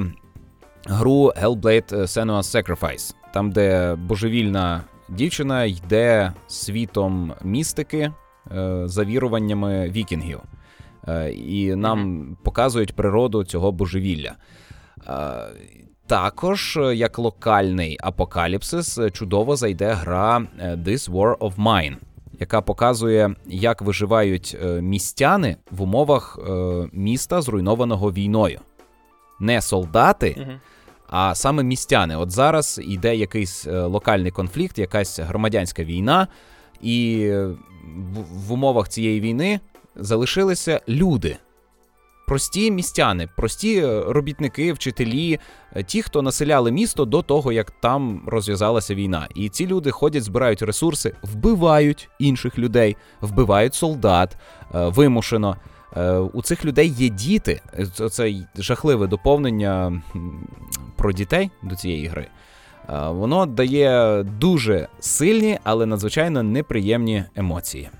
[0.86, 8.12] гру Hellblade Senua's Sacrifice, там, де божевільна дівчина йде світом містики,
[8.52, 10.40] е, за віруваннями вікінгів.
[11.08, 14.32] Е, І нам показують природу цього божевілля.
[15.08, 15.32] Е,
[16.06, 21.96] Також, як локальний апокаліпсис, чудово зайде гра This War of Mine,
[22.40, 26.38] яка показує, як виживають містяни в умовах
[26.92, 28.60] міста, зруйнованого війною.
[29.40, 30.58] не солдати,
[31.08, 32.16] а саме містяни.
[32.16, 36.28] От зараз йде якийсь локальний конфлікт, якась громадянська війна,
[36.82, 37.30] і
[38.30, 39.60] в, умовах цієї війни
[39.96, 41.36] залишилися люди.
[42.26, 45.40] Прості містяни, прості е, робітники, вчителі,
[45.76, 49.28] е, ті, хто населяли місто до того, як там розв'язалася війна.
[49.34, 54.36] І ці люди ходять, збирають ресурси, вбивають інших людей, вбивають солдат
[54.74, 55.56] е, вимушено.
[56.32, 57.60] У цих людей є діти.
[58.10, 60.02] Це жахливе доповнення
[60.96, 62.26] про дітей до цієї гри.
[62.88, 67.90] Е, Воно дає дуже сильні, але надзвичайно неприємні емоції.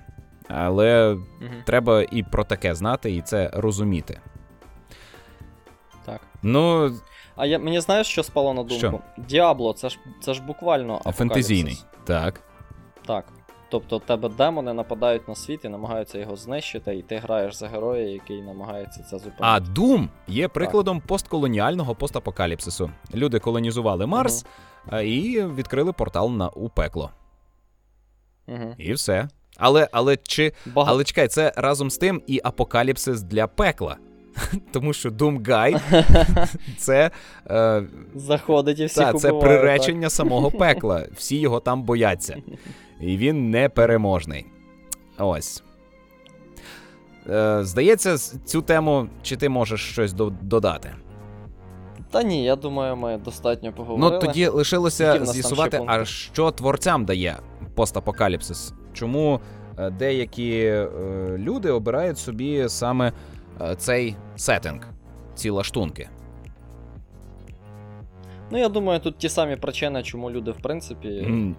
[0.49, 1.51] Але угу.
[1.65, 4.21] треба і про таке знати, і це розуміти.
[6.05, 6.21] Так.
[6.43, 6.93] Ну,
[7.37, 8.79] А я, мені знаєш, що спало на думку?
[8.79, 9.01] Що?
[9.19, 11.85] Діабло, це ж, це ж буквально фентезійний.
[12.05, 12.41] Так.
[13.07, 13.25] Так.
[13.69, 18.09] Тобто, тебе демони нападають на світ і намагаються його знищити, і ти граєш за героя,
[18.09, 19.41] який намагається це зупинити.
[19.41, 22.91] А Doom є прикладом постколоніального постапокаліпсису.
[23.15, 24.47] Люди колонізували Марс
[24.87, 27.11] а, і відкрили портал на у пекло.
[28.49, 28.75] Угу.
[28.79, 29.29] І все.
[29.57, 30.53] Але, але чи.
[30.75, 33.97] Але чекай, це разом з тим і апокаліпсис для пекла.
[34.73, 35.81] Тому що Doom Guy
[36.79, 37.11] це,
[37.51, 37.83] е,
[38.15, 41.07] Заходить і всіх та, це приречення самого пекла.
[41.17, 42.37] Всі його там бояться.
[43.01, 44.47] І він непереможний.
[45.19, 45.63] Ось.
[47.31, 50.91] Е, здається, цю тему, чи ти можеш щось до- додати?
[52.11, 54.11] Та ні, я думаю, ми достатньо поговорили.
[54.11, 57.37] Ну тоді лишилося з'ясувати, а що творцям дає
[57.75, 58.75] постапокаліпсис?
[58.93, 59.41] Чому
[59.79, 60.89] е, деякі е,
[61.39, 63.13] люди обирають собі саме
[63.79, 64.89] цей сеттинг,
[65.35, 66.09] ці лаштунки?
[68.51, 71.09] Ну, я думаю, тут ті самі причини, чому люди, в принципі,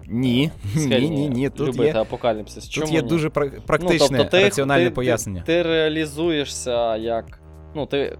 [0.08, 1.50] Ні, ні, ні, ні.
[1.50, 2.68] Тут любити є, апокаліпсис.
[2.68, 3.08] тут є ні?
[3.08, 5.40] дуже пра- практичне, ну, тобто ти, раціональне ти, пояснення.
[5.40, 7.40] Ти, ти реалізуєшся як.
[7.74, 8.18] Ну, ти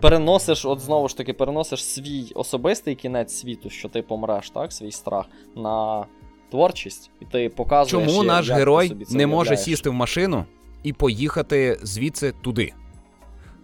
[0.00, 4.90] переносиш, от знову ж таки, переносиш свій особистий кінець світу, що ти помреш, так, свій
[4.90, 6.06] страх, на
[6.50, 8.06] творчість, і ти показуєш.
[8.08, 10.44] Чому як- наш як герой не може сісти в машину
[10.82, 12.72] і поїхати звідси туди?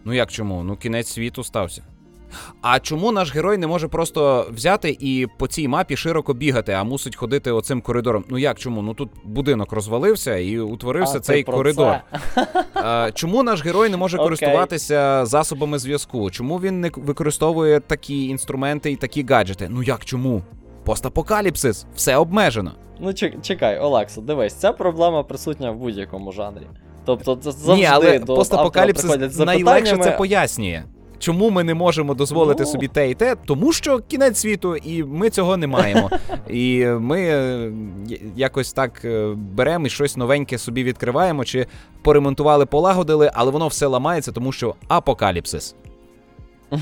[0.04, 0.62] Ну як чому?
[0.62, 1.82] Ну кінець світу стався.
[2.62, 6.84] А чому наш герой не може просто взяти і по цій мапі широко бігати, а
[6.84, 8.24] мусить ходити оцим коридором?
[8.28, 8.82] Ну як чому?
[8.82, 11.96] Ну тут будинок розвалився і утворився А, цей коридор.
[12.34, 12.46] це?
[12.74, 14.26] А, чому наш герой не може Окей.
[14.26, 16.30] користуватися засобами зв'язку?
[16.30, 19.68] Чому він не використовує такі інструменти і такі гаджети?
[19.70, 20.42] Ну як чому?
[20.84, 22.72] Постапокаліпсис, все обмежено.
[23.00, 26.66] Ну, чекай, Олексо, дивись, ця проблема присутня в будь-якому жанрі.
[27.04, 30.82] Тобто, це завжди Ні, але до автора постапокаліпсис приходять найлегше це запитаннями, пояснює.
[31.18, 32.68] Чому ми не можемо дозволити Ну.
[32.68, 33.36] собі те і те?
[33.46, 36.10] Тому що кінець світу, і ми цього не маємо.
[36.50, 37.72] І ми е,
[38.36, 41.66] якось так е, беремо і щось новеньке собі відкриваємо, чи
[42.02, 45.74] поремонтували, полагодили, але воно все ламається, тому що апокаліпсис.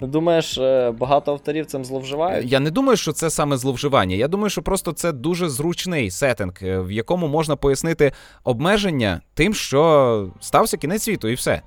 [0.00, 2.52] Думаєш, е, багато авторів цим зловживають?
[2.52, 4.16] Я не думаю, що це саме зловживання.
[4.16, 8.12] Я думаю, що просто це дуже зручний сеттинг, е, в якому можна пояснити
[8.44, 11.62] обмеження тим, що стався кінець світу, і все.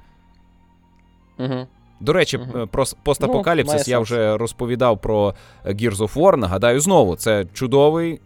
[1.39, 1.67] Угу.
[1.99, 5.33] До речі, е, про постапокаліпсис Ну, я вже розповідав про
[5.65, 6.35] Gears of War.
[6.37, 8.19] Нагадаю знову, це чудовий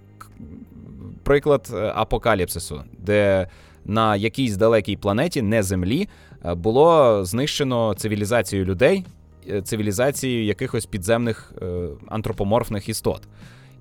[1.24, 3.48] приклад апокаліпсису, де
[3.86, 6.10] на якійсь далекій планеті, не Землі,
[6.56, 9.06] було знищено цивілізацію людей,
[9.50, 13.22] е, цивілізацію якихось підземних е, антропоморфних істот.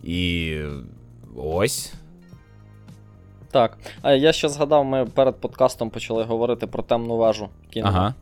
[0.03, 0.59] І
[1.37, 1.95] ось.
[3.51, 3.79] Так.
[4.03, 7.87] А я ще згадав, ми перед подкастом почали говорити про темну вежу кіно.
[7.89, 8.15] Ага.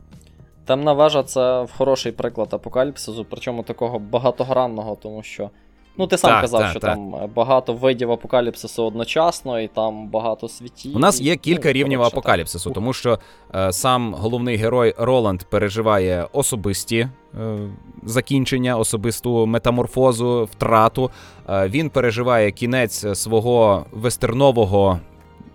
[0.65, 5.49] Темна вежа це хороший приклад апокаліпсису, причому такого багатогранного, тому що.
[5.97, 6.93] Ну, ти сам Так, казав, так, що так.
[6.93, 10.95] там багато видів апокаліпсису одночасно, і там багато світів.
[10.95, 12.73] У нас є кілька ну, рівнів коротше, апокаліпсису, так.
[12.73, 13.19] тому що
[13.55, 17.09] е, сам головний герой Роланд переживає особисті е,
[18.03, 21.11] закінчення, особисту метаморфозу, втрату.
[21.49, 24.99] Е, він переживає кінець свого вестернового.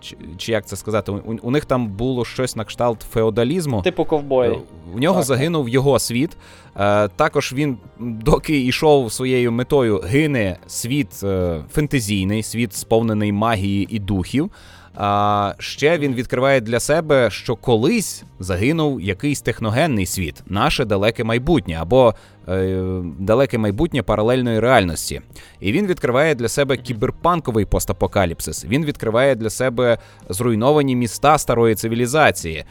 [0.01, 3.81] Чи, чи як це сказати, у, у них там було щось на кшталт феодалізму.
[3.81, 4.59] Типу ковбої.
[4.95, 6.37] У нього Так, загинув його світ.
[6.77, 13.99] Е, також він, доки йшов своєю метою, гине світ е, фентезійний, світ сповнений магії і
[13.99, 14.51] духів.
[14.95, 21.77] А ще він відкриває для себе, що колись загинув якийсь техногенний світ, наше далеке майбутнє
[21.81, 22.15] або
[22.49, 22.83] е,
[23.19, 25.21] далеке майбутнє паралельної реальності.
[25.59, 28.65] І він відкриває для себе кіберпанковий постапокаліпсис.
[28.65, 29.97] Він відкриває для себе
[30.29, 32.57] зруйновані міста старої цивілізації.
[32.57, 32.65] Е,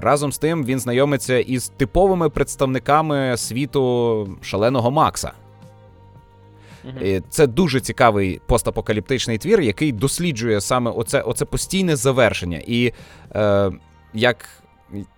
[0.00, 5.32] разом з тим він знайомиться із типовими представниками світу шаленого Макса.
[7.02, 12.62] І Це дуже цікавий постапокаліптичний твір, який досліджує саме оце, оце постійне завершення.
[12.66, 12.92] І
[13.34, 13.70] е,
[14.14, 14.48] як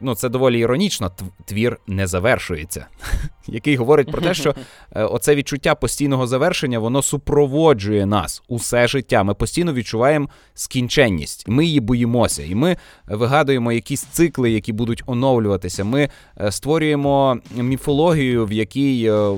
[0.00, 1.12] ну це доволі іронічно,
[1.44, 2.86] твір не завершується,
[3.46, 4.54] який говорить про те, що
[4.92, 9.22] е, оце відчуття постійного завершення воно супроводжує нас усе життя.
[9.22, 15.84] Ми постійно відчуваємо скінченність, ми її боїмося, і ми вигадуємо якісь цикли, які будуть оновлюватися.
[15.84, 16.08] Ми
[16.40, 19.36] е, створюємо міфологію, в якій е,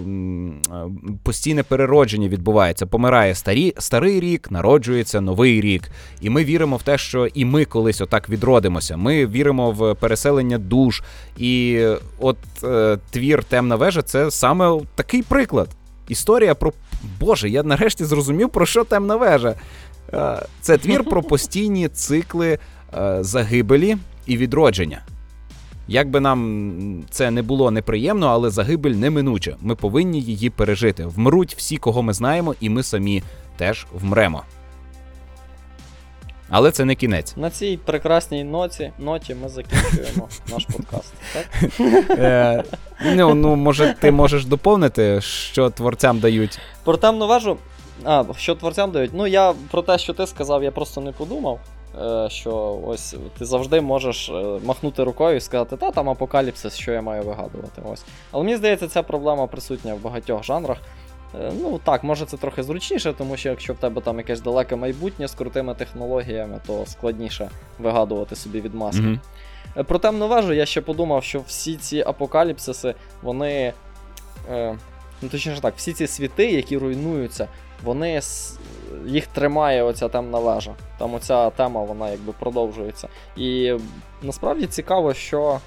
[1.23, 2.87] постійне переродження відбувається.
[2.87, 5.91] Помирає старі, старий рік, народжується новий рік.
[6.21, 8.97] І ми віримо в те, що і ми колись отак відродимося.
[8.97, 11.03] Ми віримо в переселення душ.
[11.37, 11.87] І
[12.19, 15.69] от е, твір Темна вежа це саме такий приклад.
[16.09, 16.73] Історія про
[17.21, 19.55] Боже, я нарешті зрозумів, про що темна вежа.
[20.13, 22.59] Е, це твір про постійні цикли
[22.99, 23.97] е, загибелі
[24.27, 25.03] і відродження.
[25.89, 29.57] Як би нам це не було неприємно, але загибель неминуча.
[29.61, 31.07] Ми повинні її пережити.
[31.07, 33.23] Вмруть всі, кого ми знаємо, і ми самі
[33.57, 34.43] теж вмремо.
[36.51, 37.37] Але це не кінець.
[37.37, 41.13] На цій прекрасній ноті ноті ми закінчуємо наш подкаст.
[41.33, 41.71] так?
[42.11, 42.65] Е,
[43.05, 46.59] ну, ну, може, ти можеш доповнити, що творцям дають.
[46.85, 47.57] Про темну вежу.
[48.05, 49.11] А, що творцям дають?
[49.15, 51.61] Ну, я про те, що ти сказав, я просто не подумав.
[51.99, 54.33] Е, що ось ти завжди можеш е,
[54.65, 57.83] махнути рукою і сказати, та там апокаліпсис, що я маю вигадувати.
[57.93, 58.05] Ось.
[58.31, 60.79] Але мені здається, ця проблема присутня в багатьох жанрах.
[61.35, 64.77] Е, ну так, може це трохи зручніше, тому що якщо в тебе там якесь далеке
[64.77, 69.03] майбутнє з крутими технологіями, то складніше вигадувати собі відмазки.
[69.03, 69.85] Mm-hmm.
[69.85, 73.73] Про темну вежу я ще подумав, що всі ці апокаліпсиси, вони.
[74.51, 74.79] Е,
[75.23, 77.49] ну точніше так, всі ці світи, які руйнуються,
[77.85, 78.21] вони
[79.07, 80.75] їх тримає оця темна вежа.
[80.99, 83.09] Там оця тема вона якби продовжується.
[83.37, 83.77] І
[84.23, 85.61] насправді цікаво, що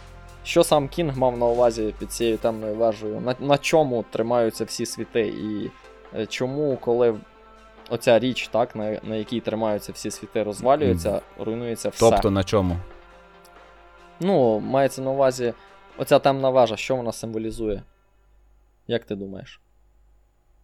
[0.44, 4.86] що сам Кінг мав на увазі під цією темною вежею, на, на чому тримаються всі
[4.86, 5.72] світи, і
[6.16, 7.16] е, чому, коли
[7.90, 12.10] оця річ, так, на на якій тримаються всі світи, розвалюється, руйнується все.
[12.10, 12.78] Тобто на чому?
[14.20, 15.54] Ну, мається на увазі
[15.98, 17.84] оця темна вежа, що вона символізує?
[18.88, 19.62] Як ти думаєш?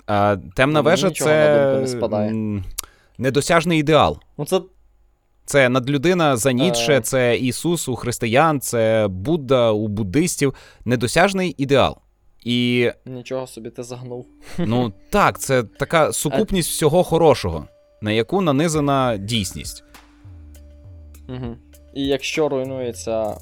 [0.05, 2.63] А, Темна вежа це не
[3.17, 4.19] недосяжний ідеал.
[4.37, 4.61] Ну, це
[5.49, 10.53] це надлюдина за Ніцше, це Ісус у християн, це Будда у буддистів.
[10.85, 11.97] Недосяжний ідеал.
[12.45, 12.91] І...
[13.05, 14.27] Нічого собі ти загнув.
[14.57, 17.67] Ну так, це така сукупність всього хорошого,
[18.01, 19.83] на яку нанизана дійсність.
[21.29, 21.55] Угу.
[21.93, 23.37] І якщо руйнується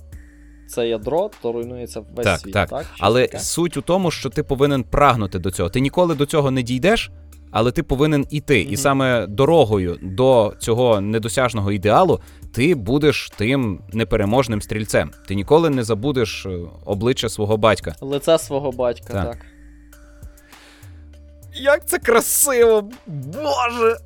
[0.70, 2.54] це ядро, то руйнується весь так, світ.
[2.54, 2.86] Так, так?
[3.00, 3.40] Але таке?
[3.40, 5.70] суть у тому, що ти повинен прагнути до цього.
[5.70, 7.12] Ти ніколи до цього не дійдеш
[7.52, 8.54] але ти повинен іти.
[8.54, 8.72] Mm-hmm.
[8.72, 12.20] І саме дорогою до цього недосяжного ідеалу
[12.52, 15.12] ти будеш тим непереможним стрільцем.
[15.28, 17.96] Ти ніколи не забудеш е, обличчя свого батька.
[18.02, 19.26] Лице свого батька, так.
[19.26, 19.46] так.
[21.54, 22.90] Як це красиво!
[23.08, 23.98] Боже!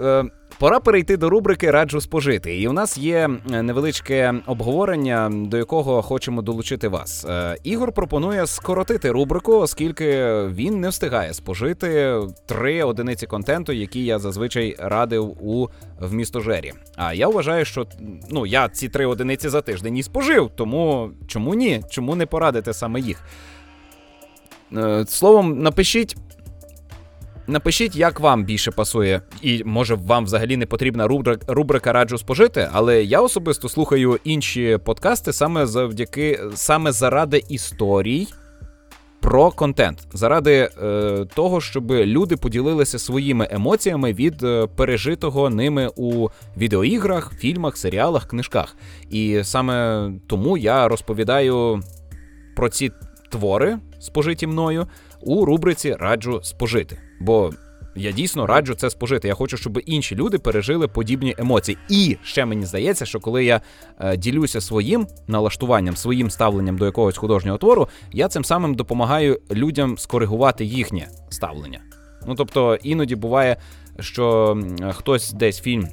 [0.00, 0.24] Е,
[0.58, 2.60] Пора перейти до рубрики Раджу спожити.
[2.60, 7.24] І у нас є е, невеличке обговорення, до якого хочемо долучити вас.
[7.24, 14.18] Е, Ігор пропонує скоротити рубрику, оскільки він не встигає спожити три одиниці контенту, які я
[14.18, 15.68] зазвичай радив у
[16.00, 16.72] вмістожері.
[16.96, 17.86] А я вважаю, що
[18.30, 21.82] ну я ці три одиниці за тиждень і спожив, тому чому ні?
[21.90, 23.22] Чому не порадити саме їх?
[24.76, 26.16] Е, словом, напишіть.
[27.48, 32.68] Напишіть, як вам більше пасує, і може вам взагалі не потрібна рубрика, рубрика раджу спожити,
[32.72, 38.26] але я особисто слухаю інші подкасти саме завдяки саме заради історій
[39.20, 46.28] про контент, заради е, того, щоб люди поділилися своїми емоціями від е, пережитого ними у
[46.56, 48.76] відеоіграх, фільмах, серіалах, книжках.
[49.10, 51.82] І саме тому я розповідаю
[52.56, 52.90] про ці
[53.30, 54.86] твори, спожиті мною,
[55.26, 56.98] у рубриці Раджу спожити.
[57.20, 57.50] Бо
[57.96, 59.28] я дійсно раджу це спожити.
[59.28, 61.78] Я хочу, щоб інші люди пережили подібні емоції.
[61.88, 63.60] І ще мені здається, що коли я
[64.00, 69.98] е, ділюся своїм налаштуванням, своїм ставленням до якогось художнього твору, я цим самим допомагаю людям
[69.98, 71.80] скоригувати їхнє ставлення.
[72.26, 73.56] Ну тобто іноді буває,
[74.00, 74.56] що
[74.92, 75.88] хтось десь фільм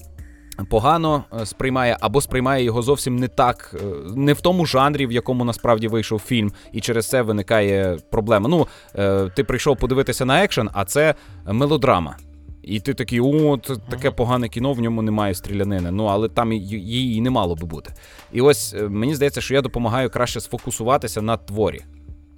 [0.70, 3.86] погано е, сприймає або сприймає його зовсім не так, е,
[4.16, 8.49] не в тому жанрі, в якому насправді вийшов фільм, і через це виникає проблема.
[8.49, 12.18] Ну, е, ти прийшов подивитися на екшен, а це мелодрама.
[12.64, 13.58] І ти такий, о,
[13.89, 15.91] таке погане кіно, в ньому немає стрілянини.
[15.91, 17.93] Ну, але там її не мало би бути.
[18.32, 21.82] І ось мені здається, що я допомагаю краще сфокусуватися на творі.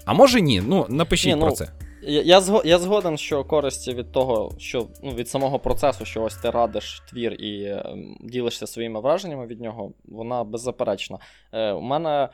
[0.05, 0.63] А може ні?
[0.67, 1.69] Ну, напишіть ні, ну, про це.
[2.07, 6.49] Я я, згоден, що користі від того, що ну, від самого процесу, що ось ти
[6.49, 11.19] радиш твір і е, ділишся своїми враженнями від нього, вона беззаперечна.
[11.51, 12.29] Е, У мене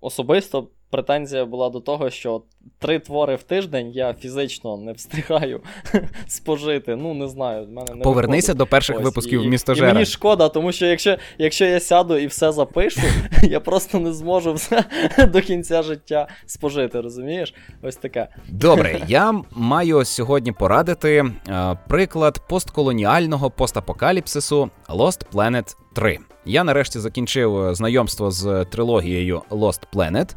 [0.00, 2.42] особисто претензія була до того, що
[2.78, 5.60] три твори в тиждень я фізично не встигаю
[6.26, 6.96] спожити.
[6.96, 7.66] Ну, не знаю.
[7.66, 8.58] в мене не Повернися виходить.
[8.58, 12.16] до перших Ось, випусків і, місто І мені шкода, тому що якщо, якщо я сяду
[12.16, 13.00] і все запишу,
[13.42, 14.84] я просто не зможу все
[15.32, 17.54] до кінця життя спожити, розумієш?
[17.82, 18.28] Ось таке.
[18.48, 26.18] Добре, я маю сьогодні порадити е, приклад постколоніального постапокаліпсису Lost Planet 3.
[26.44, 30.34] Я нарешті закінчив е, знайомство з трилогією Lost Planet.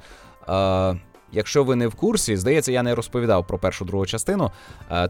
[0.49, 0.99] Е,
[1.31, 4.51] Якщо ви не в курсі, здається, я не розповідав про першу другу частину.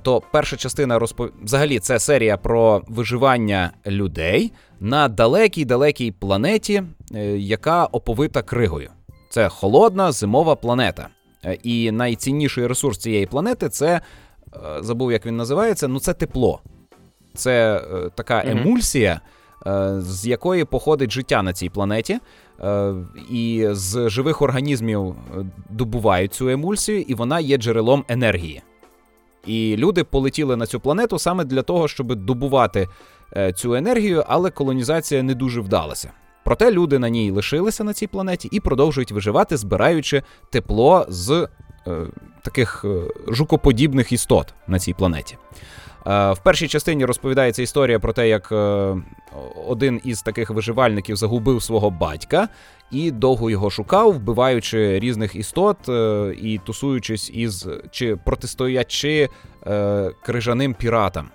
[0.02, 1.30] То перша частина розпов...
[1.44, 6.84] взагалі це серія про виживання людей на далекій далекій планеті,
[7.16, 8.90] е, яка оповита кригою.
[9.30, 11.08] Це холодна зимова планета.
[11.46, 14.02] Е, І найцінніший ресурс цієї планети це е,
[14.82, 15.88] забув, як він називається.
[15.88, 16.62] Ну, це тепло.
[17.36, 17.84] Це
[18.16, 19.22] така емульсія,
[19.98, 22.20] з якої походить життя на цій планеті.
[22.64, 22.94] Е,
[23.32, 28.62] І з живих організмів е, добувають цю емульсію, і вона є джерелом енергії.
[29.46, 32.88] І люди полетіли на цю планету саме для того, щоб добувати
[33.38, 36.12] е, цю енергію, але колонізація не дуже вдалася.
[36.44, 41.48] Проте люди на ній лишилися на цій планеті і продовжують виживати, збираючи тепло з
[41.88, 42.08] е,
[42.42, 42.86] таких
[43.28, 45.38] жукоподібних істот на цій планеті.
[46.08, 48.96] Е, в першій частині розповідається історія про те, як е,
[49.68, 52.48] один із таких виживальників загубив свого батька
[52.92, 59.30] і довго його шукав, вбиваючи різних істот е, і тусуючись із чи протистоячи
[60.22, 61.30] крижаним піратам.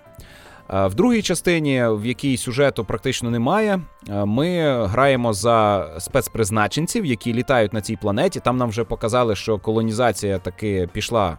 [0.69, 7.81] В другій частині, в якій сюжету практично немає, ми граємо за спецпризначенців, які літають на
[7.81, 8.39] цій планеті.
[8.39, 11.37] Там нам вже показали, що колонізація таки пішла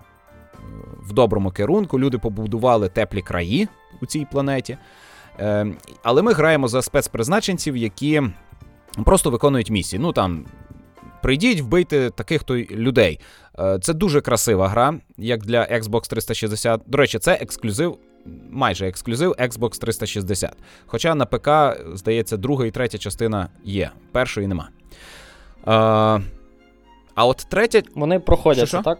[1.02, 2.00] в доброму керунку.
[2.00, 3.68] Люди побудували теплі краї
[4.02, 4.78] у цій планеті.
[5.40, 5.66] Е,
[6.02, 8.22] Але ми граємо за спецпризначенців, які
[9.04, 10.02] просто виконують місії.
[10.02, 10.44] Ну там.
[11.22, 13.20] Прийдіть, вбийте таких то людей.
[13.58, 16.80] Е, Це дуже красива гра, як для Xbox 360.
[16.86, 17.98] До речі, це ексклюзив,
[18.50, 20.52] майже ексклюзив Xbox 360.
[20.86, 21.48] Хоча на ПК,
[21.94, 24.68] здається, друга і третя частина є, першої нема.
[25.66, 25.70] Е,
[27.14, 27.82] А от третя.
[27.94, 28.84] Вони проходяться, Що-що?
[28.84, 28.98] так?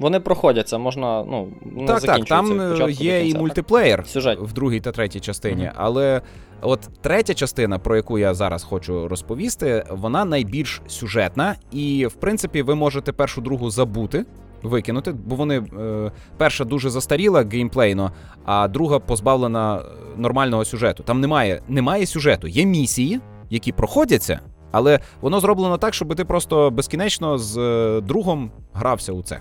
[0.00, 4.38] Вони проходяться, можна, ну, не Так, так, там е, є і мультиплеєр Сюжет.
[4.42, 5.62] в другій та третій частині.
[5.62, 5.72] Мгм.
[5.76, 6.22] Але
[6.62, 12.62] от третя частина, про яку я зараз хочу розповісти, вона найбільш сюжетна, і в принципі
[12.62, 14.24] ви можете першу другу забути.
[14.62, 18.12] Викинути, бо вони е, перша дуже застаріла геймплейно,
[18.44, 19.82] а друга позбавлена е,
[20.16, 21.02] нормального сюжету.
[21.02, 23.20] Там немає, немає сюжету, є місії,
[23.50, 24.40] які проходяться,
[24.70, 29.40] але воно зроблено так, щоб ти просто безкінечно з е, другом грався у це.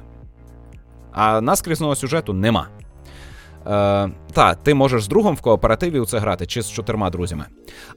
[1.21, 2.67] А наскрізного сюжету нема.
[3.67, 7.45] Е, та, ти можеш з другом в кооперативі у це грати, чи з чотирма друзями.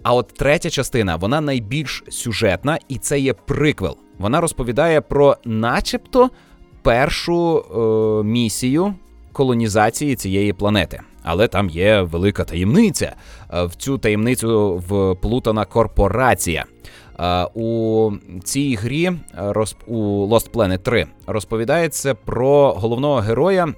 [0.03, 3.97] А от третя частина, вона найбільш сюжетна, і це є приквел.
[4.19, 6.31] Вона розповідає про, начебто,
[6.83, 8.95] першу е, місію
[9.33, 11.01] колонізації цієї планети.
[11.23, 13.13] Але там є велика таємниця.
[13.55, 16.65] Е, В цю таємницю вплутана корпорація.
[17.23, 18.11] Е, У
[18.45, 19.53] цій грі е,
[19.87, 23.75] у Lost Planet 3 розповідається про головного героя,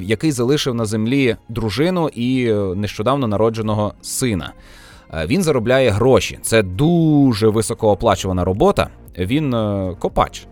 [0.00, 4.52] який залишив на землі дружину і е, нещодавно народженого сина.
[5.26, 6.38] Він заробляє гроші.
[6.42, 8.88] Це дуже високооплачувана робота.
[9.18, 9.50] Він
[9.98, 10.46] копач.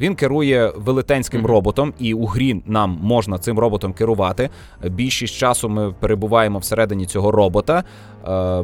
[0.00, 4.50] Він керує велетенським роботом, і у грі нам можна цим роботом керувати.
[4.84, 7.84] Більшість часу ми перебуваємо всередині цього робота.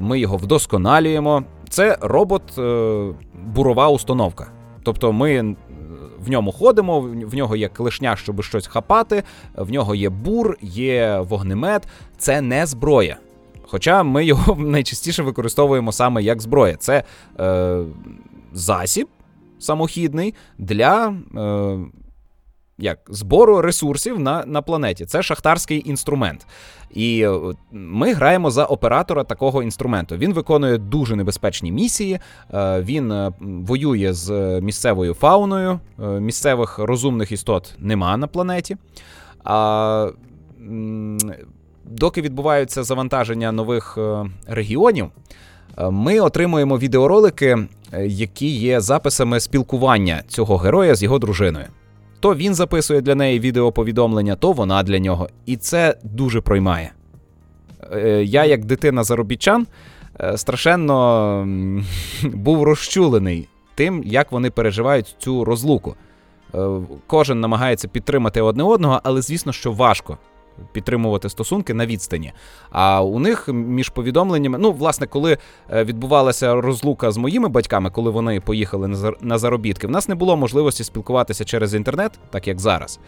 [0.00, 1.44] Ми його вдосконалюємо.
[1.74, 4.46] Це робот е, установка.
[4.82, 5.54] Тобто ми е,
[6.18, 9.22] в ньому ходимо, в нього є клешня, щоб щось хапати,
[9.56, 11.88] в нього є бур, є вогнемет.
[12.18, 13.16] Це не зброя.
[13.62, 16.76] Хоча ми його найчастіше використовуємо саме як зброя.
[16.76, 17.04] Це
[17.40, 17.78] е,
[18.52, 19.08] засіб
[19.58, 21.78] самохідний для е,
[22.78, 25.04] як, збору ресурсів на, на планеті.
[25.04, 26.46] Це шахтарський інструмент.
[26.90, 27.40] І е,
[27.72, 30.16] ми граємо за оператора такого інструменту.
[30.16, 32.18] Він виконує дуже небезпечні місії.
[32.54, 35.80] е, Він е, воює з місцевою фауною.
[35.98, 38.76] Місцевих розумних істот нема на планеті.
[39.44, 40.10] А
[41.84, 43.98] доки відбуваються завантаження нових
[44.46, 45.06] регіонів,
[45.90, 47.68] ми отримуємо відеоролики,
[48.06, 51.66] які є записами спілкування цього героя з його дружиною.
[52.24, 55.28] То він записує для неї відеоповідомлення, то вона для нього.
[55.46, 56.92] І це дуже проймає.
[57.92, 59.66] Е, Я, як дитина заробітчан,
[60.20, 61.48] е, страшенно
[62.22, 65.94] був розчулений тим, як вони переживають цю розлуку.
[66.54, 66.68] Е,
[67.06, 70.18] Кожен намагається підтримати одне одного, але звісно, що важко.
[70.72, 72.32] Підтримувати стосунки на відстані.
[72.70, 75.38] А у них між повідомленнями, ну, власне, коли
[75.72, 80.36] е, відбувалася розлука з моїми батьками, коли вони поїхали на заробітки, в нас не було
[80.36, 83.00] можливості спілкуватися через інтернет, так як зараз.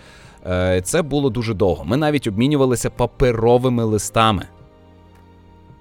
[0.47, 1.85] Е, це було дуже довго.
[1.85, 4.47] Ми навіть обмінювалися паперовими листами.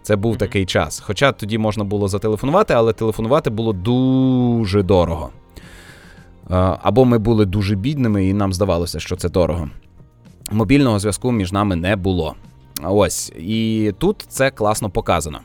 [0.01, 0.99] Це був такий час.
[0.99, 5.29] Хоча тоді можна було зателефонувати, але телефонувати було дуже дорого.
[6.51, 9.69] Е, або ми були дуже бідними, і нам здавалося, що це дорого.
[10.51, 12.35] Мобільного зв'язку між нами не було.
[12.83, 15.39] Ось, і тут це класно показано.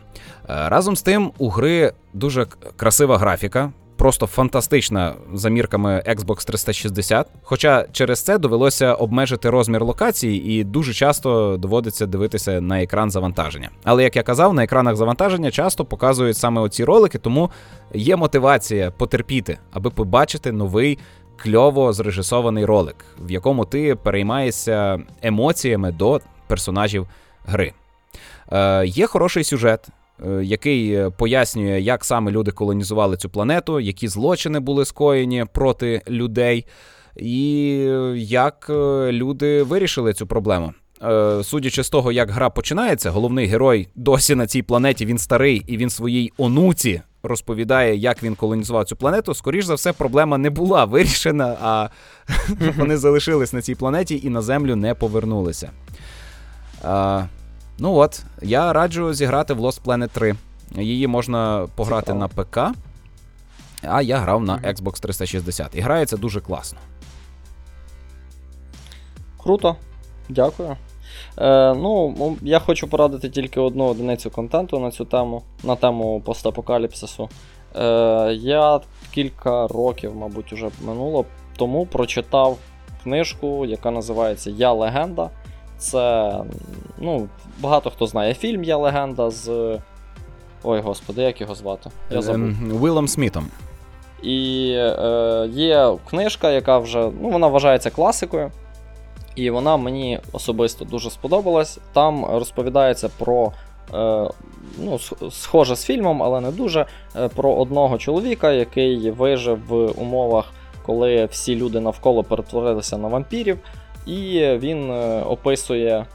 [0.49, 2.47] Е, разом з тим, у гри дуже
[2.77, 7.27] красива графіка, просто фантастична за мірками Xbox 360.
[7.43, 13.71] Хоча через це довелося обмежити розмір локації, і дуже часто доводиться дивитися на екран завантаження.
[13.85, 17.51] Але як я казав, на екранах завантаження часто показують саме оці ролики, тому
[17.95, 20.99] є мотивація потерпіти, аби побачити новий.
[21.43, 27.07] Кльово зрежисований ролик, в якому ти переймаєшся емоціями до персонажів
[27.45, 27.73] гри.
[28.53, 29.89] Е, Є хороший сюжет,
[30.27, 36.03] Е, який е, пояснює, як саме люди колонізували цю планету, які злочини були скоєні проти
[36.09, 36.67] людей,
[37.17, 37.73] і
[38.17, 40.73] як е, люди вирішили цю проблему.
[41.43, 45.77] Судячи з того, як гра починається, головний герой досі на цій планеті він старий і
[45.77, 49.35] він своїй онуці розповідає, як він колонізував цю планету.
[49.35, 51.89] Скоріш за все, проблема не була вирішена, а
[52.77, 55.71] вони залишились на цій планеті і на землю не повернулися.
[57.79, 60.35] Ну от, я раджу зіграти в Lost Planet 3.
[60.75, 62.21] Її можна пограти Цікаво.
[62.21, 62.59] на ПК,
[63.83, 65.75] а я грав на Xbox 360.
[65.75, 66.79] І грається дуже класно.
[69.43, 69.77] Круто.
[70.29, 70.77] Дякую.
[71.39, 77.29] Е, Ну, Я хочу порадити тільки одну одиницю контенту на цю тему, на тему постапокаліпсису.
[77.77, 78.81] Е, Я
[79.15, 81.25] кілька років, мабуть, вже минуло,
[81.57, 82.59] тому прочитав
[83.03, 85.31] книжку, яка називається Я легенда.
[85.79, 86.35] Це
[86.99, 87.29] ну,
[87.61, 89.79] багато хто знає фільм Я легенда з.
[90.63, 91.91] Ой, господи, як його звати?
[92.11, 92.83] Я ем, забув.
[92.83, 93.47] Уиллом Смітом.
[94.23, 98.51] І е, є книжка, яка вже ну, вона вважається класикою.
[99.35, 101.79] І вона мені особисто дуже сподобалась.
[101.93, 103.53] Там розповідається про.
[103.95, 104.29] Е,
[104.79, 104.99] ну,
[105.31, 106.87] Схоже з фільмом, але не дуже.
[107.17, 110.53] Е, про одного чоловіка, який вижив в умовах,
[110.87, 113.59] коли всі люди навколо перетворилися на вампірів.
[114.07, 116.07] І він е, описує.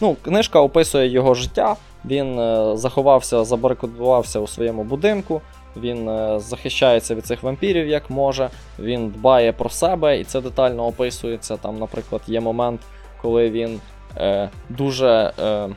[0.00, 1.76] Ну, Книжка описує його життя.
[2.04, 2.36] Він
[2.76, 5.40] заховався, забарикадувався у своєму будинку.
[5.76, 8.50] Він е, захищається від цих вампірів як може.
[8.78, 11.56] Він дбає про себе, і це детально описується.
[11.56, 12.80] Там, наприклад, є момент,
[13.22, 13.80] коли він
[14.16, 15.32] е, дуже.
[15.38, 15.68] Е,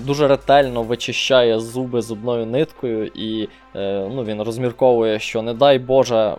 [0.00, 6.36] дуже ретельно вичищає зуби зубною ниткою, і е, ну, він розмірковує, що не дай Боже,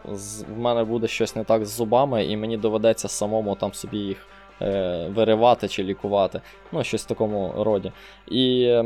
[0.55, 4.27] в мене буде щось не так з зубами, і мені доведеться самому там собі їх
[4.61, 6.41] е, виривати чи лікувати.
[6.71, 7.91] Ну, щось в такому роді.
[8.27, 8.85] І е,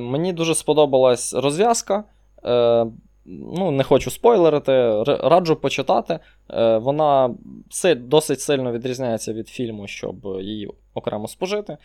[0.00, 2.04] мені дуже сподобалась розв'язка.
[2.46, 2.86] Е,
[3.28, 6.18] Ну, Не хочу спойлерити, раджу почитати.
[6.50, 7.34] Е, вона
[7.96, 11.76] досить сильно відрізняється від фільму, щоб її окремо спожити.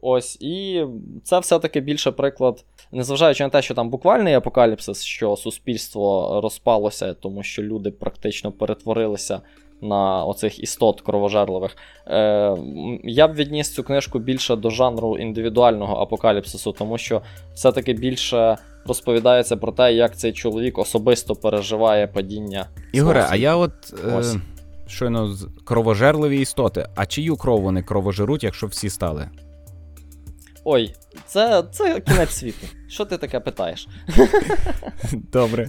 [0.00, 0.84] Ось, і
[1.24, 7.42] це все-таки більше приклад, незважаючи на те, що там буквальний апокаліпсис, що суспільство розпалося, тому
[7.42, 9.40] що люди практично перетворилися
[9.82, 11.76] на оцих істот кровожерливих.
[12.06, 12.56] Е,
[13.04, 17.22] Я б відніс цю книжку більше до жанру індивідуального апокаліпсису, тому що
[17.54, 18.56] все-таки більше
[18.86, 22.66] розповідається про те, як цей чоловік особисто переживає падіння.
[22.92, 23.72] Ігоре, а я от.
[24.04, 24.22] Е...
[24.86, 26.88] Щойно кровожерливі істоти.
[26.96, 29.28] А чию кров вони кровожеруть, якщо всі стали?
[30.70, 30.94] Ой,
[31.26, 32.66] це це кінець світу.
[32.88, 33.88] Що ти таке питаєш?
[35.12, 35.68] Добре.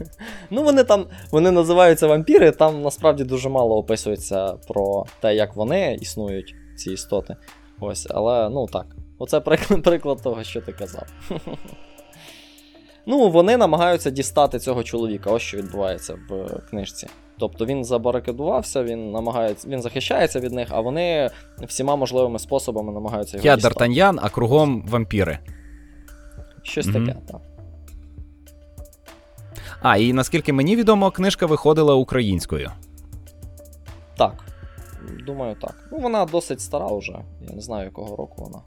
[0.49, 5.97] Ну, вони там вони називаються вампіри, там насправді дуже мало описується про те, як вони
[6.01, 7.35] існують, ці істоти.
[7.79, 8.85] Ось, але ну так.
[9.19, 11.07] Оце приклад, приклад того, що ти казав.
[13.05, 15.31] Ну, вони намагаються дістати цього чоловіка.
[15.31, 17.07] Ось що відбувається в книжці.
[17.39, 21.29] Тобто він забарикадувався, він намагається, він захищається від них, а вони
[21.61, 23.47] всіма можливими способами намагаються його.
[23.47, 25.39] Я Д'Артаньян, а кругом вампіри.
[26.63, 27.41] Щось mm таке, так.
[29.81, 32.71] А, і наскільки мені відомо, книжка виходила українською.
[34.17, 34.33] Так.
[35.25, 35.87] Думаю, так.
[35.91, 37.19] Ну, вона досить стара вже.
[37.41, 38.59] Я не знаю, якого року вона.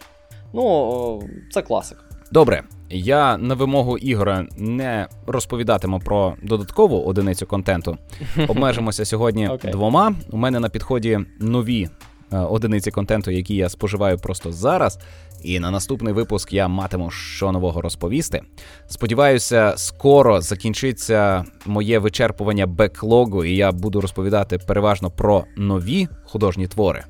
[0.52, 2.02] Ну, це класика.
[2.30, 2.62] Добре,
[2.92, 7.98] я на вимогу Ігора не розповідатиму про додаткову одиницю контенту.
[8.48, 9.70] Обмежимося сьогодні okay.
[9.70, 10.14] двома.
[10.30, 11.88] У мене на підході нові
[12.32, 14.98] е, одиниці контенту, які я споживаю просто зараз.
[15.42, 18.40] І на наступний випуск я матиму що нового розповісти.
[18.86, 27.04] Сподіваюся, скоро закінчиться моє вичерпування беклогу, і я буду розповідати переважно про нові художні твори.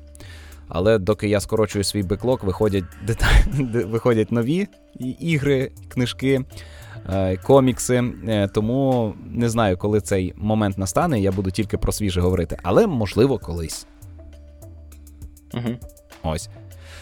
[0.73, 4.67] Але доки я скорочую свій беклок, виходять деталі, виходять нові
[5.19, 6.41] ігри, книжки,
[7.09, 8.03] е, комікси.
[8.27, 11.19] Е, тому не знаю, коли цей момент настане.
[11.19, 13.87] Я буду тільки про свіже говорити, але можливо колись.
[15.53, 15.69] Угу.
[16.23, 16.49] Ось.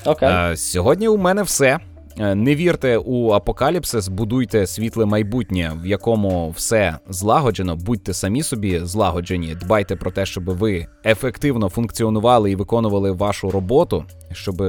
[0.06, 0.56] Okay.
[0.56, 1.80] Сьогодні у мене все.
[2.20, 8.80] Е, не вірте у апокаліпсис, будуйте світле майбутнє, в якому все злагоджено, будьте самі собі
[8.80, 14.64] злагоджені, дбайте про те, щоб ви ефективно функціонували і виконували вашу роботу, щоб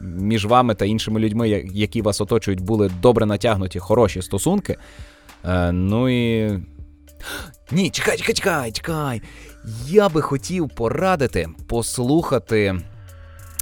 [0.00, 4.76] між вами та іншими людьми, які вас оточують, були добре натягнуті, хороші стосунки.
[5.44, 6.50] Е, ну і.
[7.72, 9.22] Ні, чекай, чекай, чекай, чекай.
[9.86, 12.80] Я би хотів порадити послухати.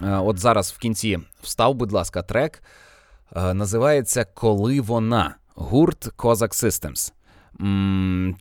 [0.03, 2.63] Е, от зараз в кінці встав, будь ласка, трек.
[3.37, 7.13] Е, називається Коли вона гурт Cossack Systems.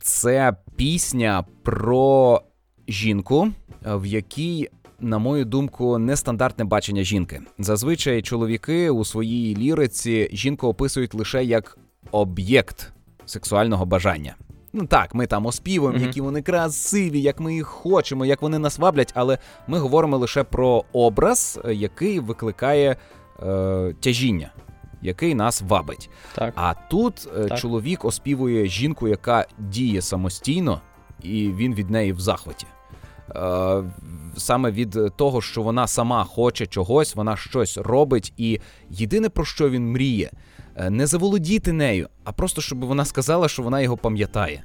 [0.02, 2.42] Це пісня про
[2.88, 3.48] жінку,
[3.86, 4.68] е, в якій,
[5.00, 7.40] на мою думку, нестандартне бачення жінки.
[7.58, 11.78] Зазвичай чоловіки у своїй ліриці жінку описують лише як
[12.10, 12.92] об'єкт
[13.26, 14.34] сексуального бажання.
[14.72, 16.06] Ну так, ми там оспівуємо, mm-hmm.
[16.06, 20.44] які вони красиві, як ми їх хочемо, як вони нас ваблять, але ми говоримо лише
[20.44, 22.96] про образ, е, який викликає
[23.42, 24.50] е, тяжіння
[25.02, 26.10] який нас вабить.
[26.34, 26.52] Так.
[26.56, 27.58] А тут е, так.
[27.58, 30.80] чоловік оспівує жінку, яка діє самостійно,
[31.22, 32.66] і він від неї в захваті.
[33.36, 33.82] Е,
[34.36, 39.70] саме від того, що вона сама хоче чогось, вона щось робить, і єдине про що
[39.70, 40.30] він мріє,
[40.76, 44.64] е, не заволодіти нею, а просто щоб вона сказала, що вона його пам'ятає.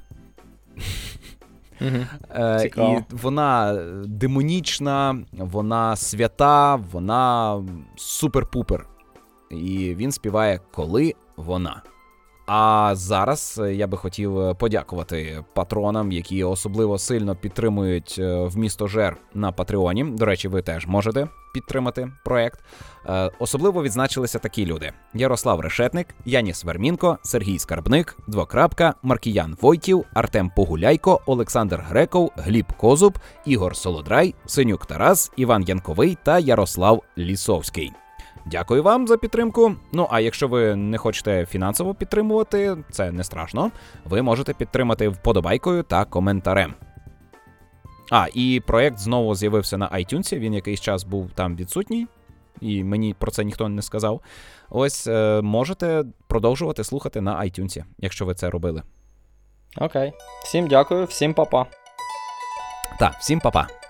[2.78, 3.74] І вона
[4.06, 7.56] демонічна, вона свята, вона
[7.98, 8.80] супер-пупер
[9.54, 11.84] і він співає Коли вона.
[12.46, 18.58] А зараз е, я би хотів е, подякувати патронам, які особливо сильно підтримують е, в
[18.58, 20.04] місто Жер на Патреоні.
[20.04, 22.60] До речі, ви теж можете підтримати проект.
[23.40, 31.22] Особливо відзначилися такі люди: Ярослав Решетник, Яніс Вермінко, Сергій Скарбник, Двокрапка, Маркіян Войтів, Артем Погуляйко,
[31.26, 37.92] Олександр Греков, Гліб Козуб, Ігор Солодрай, Синюк Тарас, Іван Янковий та Ярослав Лісовський.
[38.46, 39.76] Дякую вам за підтримку.
[39.92, 43.72] Ну а якщо ви не хочете фінансово підтримувати, це не страшно.
[44.06, 46.74] Ви можете підтримати вподобайкою та коментарем.
[48.12, 52.08] А, і проект знову з'явився на iTunes, Він якийсь час був там відсутній,
[52.62, 54.22] і мені про це ніхто не сказав.
[54.70, 58.82] Ось е, можете продовжувати слухати на iTunes, якщо ви це робили.
[59.78, 60.14] Окей.
[60.44, 61.66] Всім дякую, всім па-па.
[63.00, 63.83] Так, всім па-па.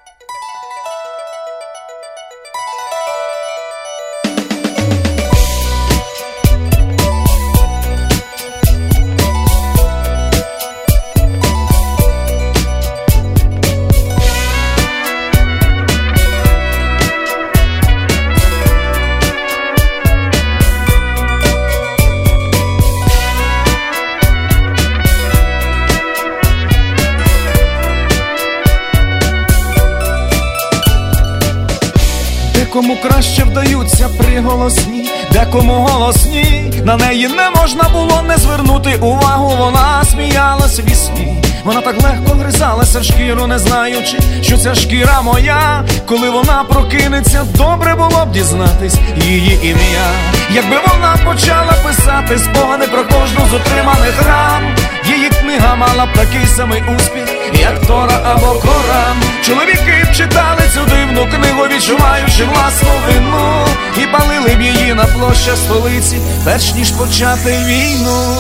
[32.74, 40.04] Декому краще вдаються приголосні, декому голосні, на неї не можна було не звернути увагу, вона
[40.04, 46.30] сміялась вісні, вона так легко гризалася в шкіру, не знаючи, що ця шкіра моя, коли
[46.30, 50.08] вона прокинеться, добре було б дізнатись її ім'я,
[50.52, 56.48] якби вона почала писати спогади про кожну з отриманих ран, її книга мала б такий
[56.48, 59.18] самий успіх, як Тора або Коран.
[59.46, 63.66] Чоловіки читали цю дивну книгу, відчуваючи власну вину,
[63.98, 68.36] і палили б її на площа столиці, перш ніж почати війну.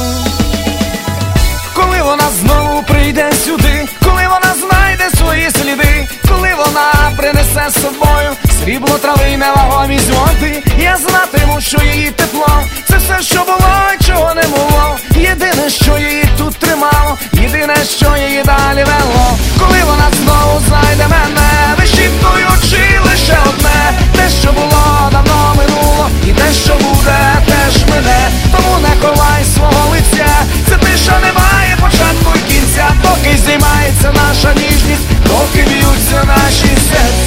[1.76, 8.30] Коли вона знову прийде сюди, коли вона знайде свої сліди, коли вона принесе з собою
[8.64, 13.74] срібло трави невагомі зводи, я знатиму, що її тепло, це все, що було,
[14.07, 14.97] чого не було.
[15.16, 21.49] Єдине, що її тут тримало, єдине, що її далі вело, коли вона знову знайде мене,
[21.80, 28.78] вишітуючи лише одне, те, що було, давно минуло, і те, що буде, теж мене, тому
[28.80, 30.30] не ховай свого лиця,
[30.70, 37.23] це тиша немає початку і кінця, поки здіймається наша ніжність, доки б'ються наші серця.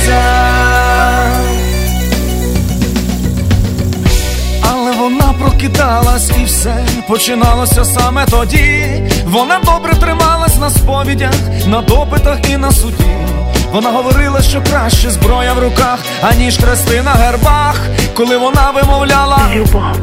[5.57, 8.85] Прокидалась і все починалося саме тоді.
[9.25, 11.35] Вона добре трималась на сповідях,
[11.67, 13.05] на допитах і на суді.
[13.73, 17.81] Вона говорила, що краще зброя в руках, аніж хрести на гербах,
[18.15, 19.41] коли вона вимовляла,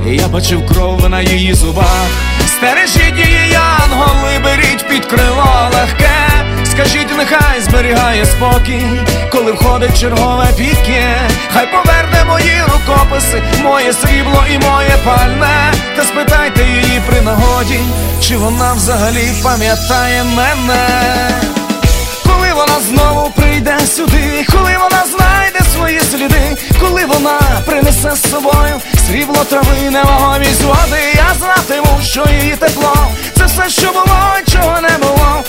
[0.05, 2.07] я бачив кров на її зубах.
[2.47, 6.32] Стережіть її, янголи, беріть під крило легке
[6.73, 8.85] скажіть, нехай зберігає спокій,
[9.31, 15.73] коли входить чергове піке, хай поверне мої рукописи, моє срібло і моє пальне.
[15.95, 17.79] Та спитайте її при нагоді,
[18.21, 20.87] чи вона взагалі пам'ятає мене.
[22.23, 28.81] Коли вона знову прийде сюди, коли вона знайде свої сліди, коли вона принесе з собою
[29.07, 32.95] срібло трави, невагомість води, я знатиму, що її тепло,
[33.37, 34.19] це все, що було,
[34.51, 35.43] чого не було.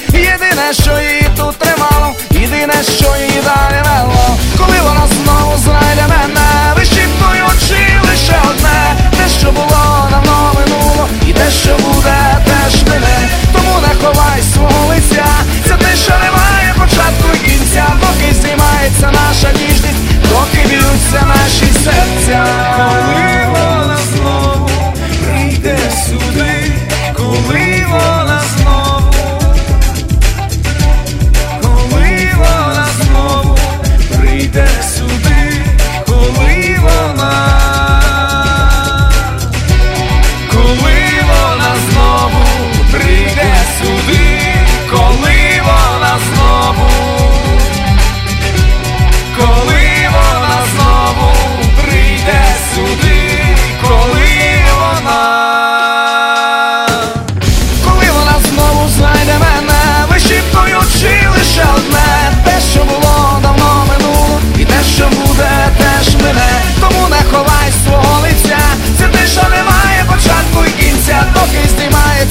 [0.54, 4.38] Єдине, що її тут тримало, єдине, що її далі вело.
[4.58, 11.50] Коли вона знову знайде мене, вищіпнуючи лише одне, те, що було давно минуло, і те,
[11.50, 13.28] що буде, теж мене.
[13.52, 15.26] Тому не ховай свого лиця,
[15.78, 22.93] те, що немає початку і кінця, доки знімається наша ніжність, доки б'ються наші серця.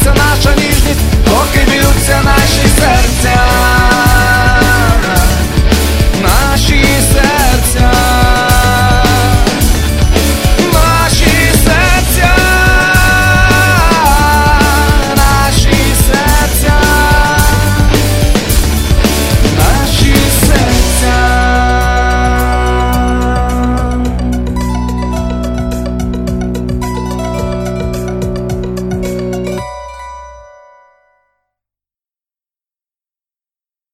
[0.03, 0.62] Você não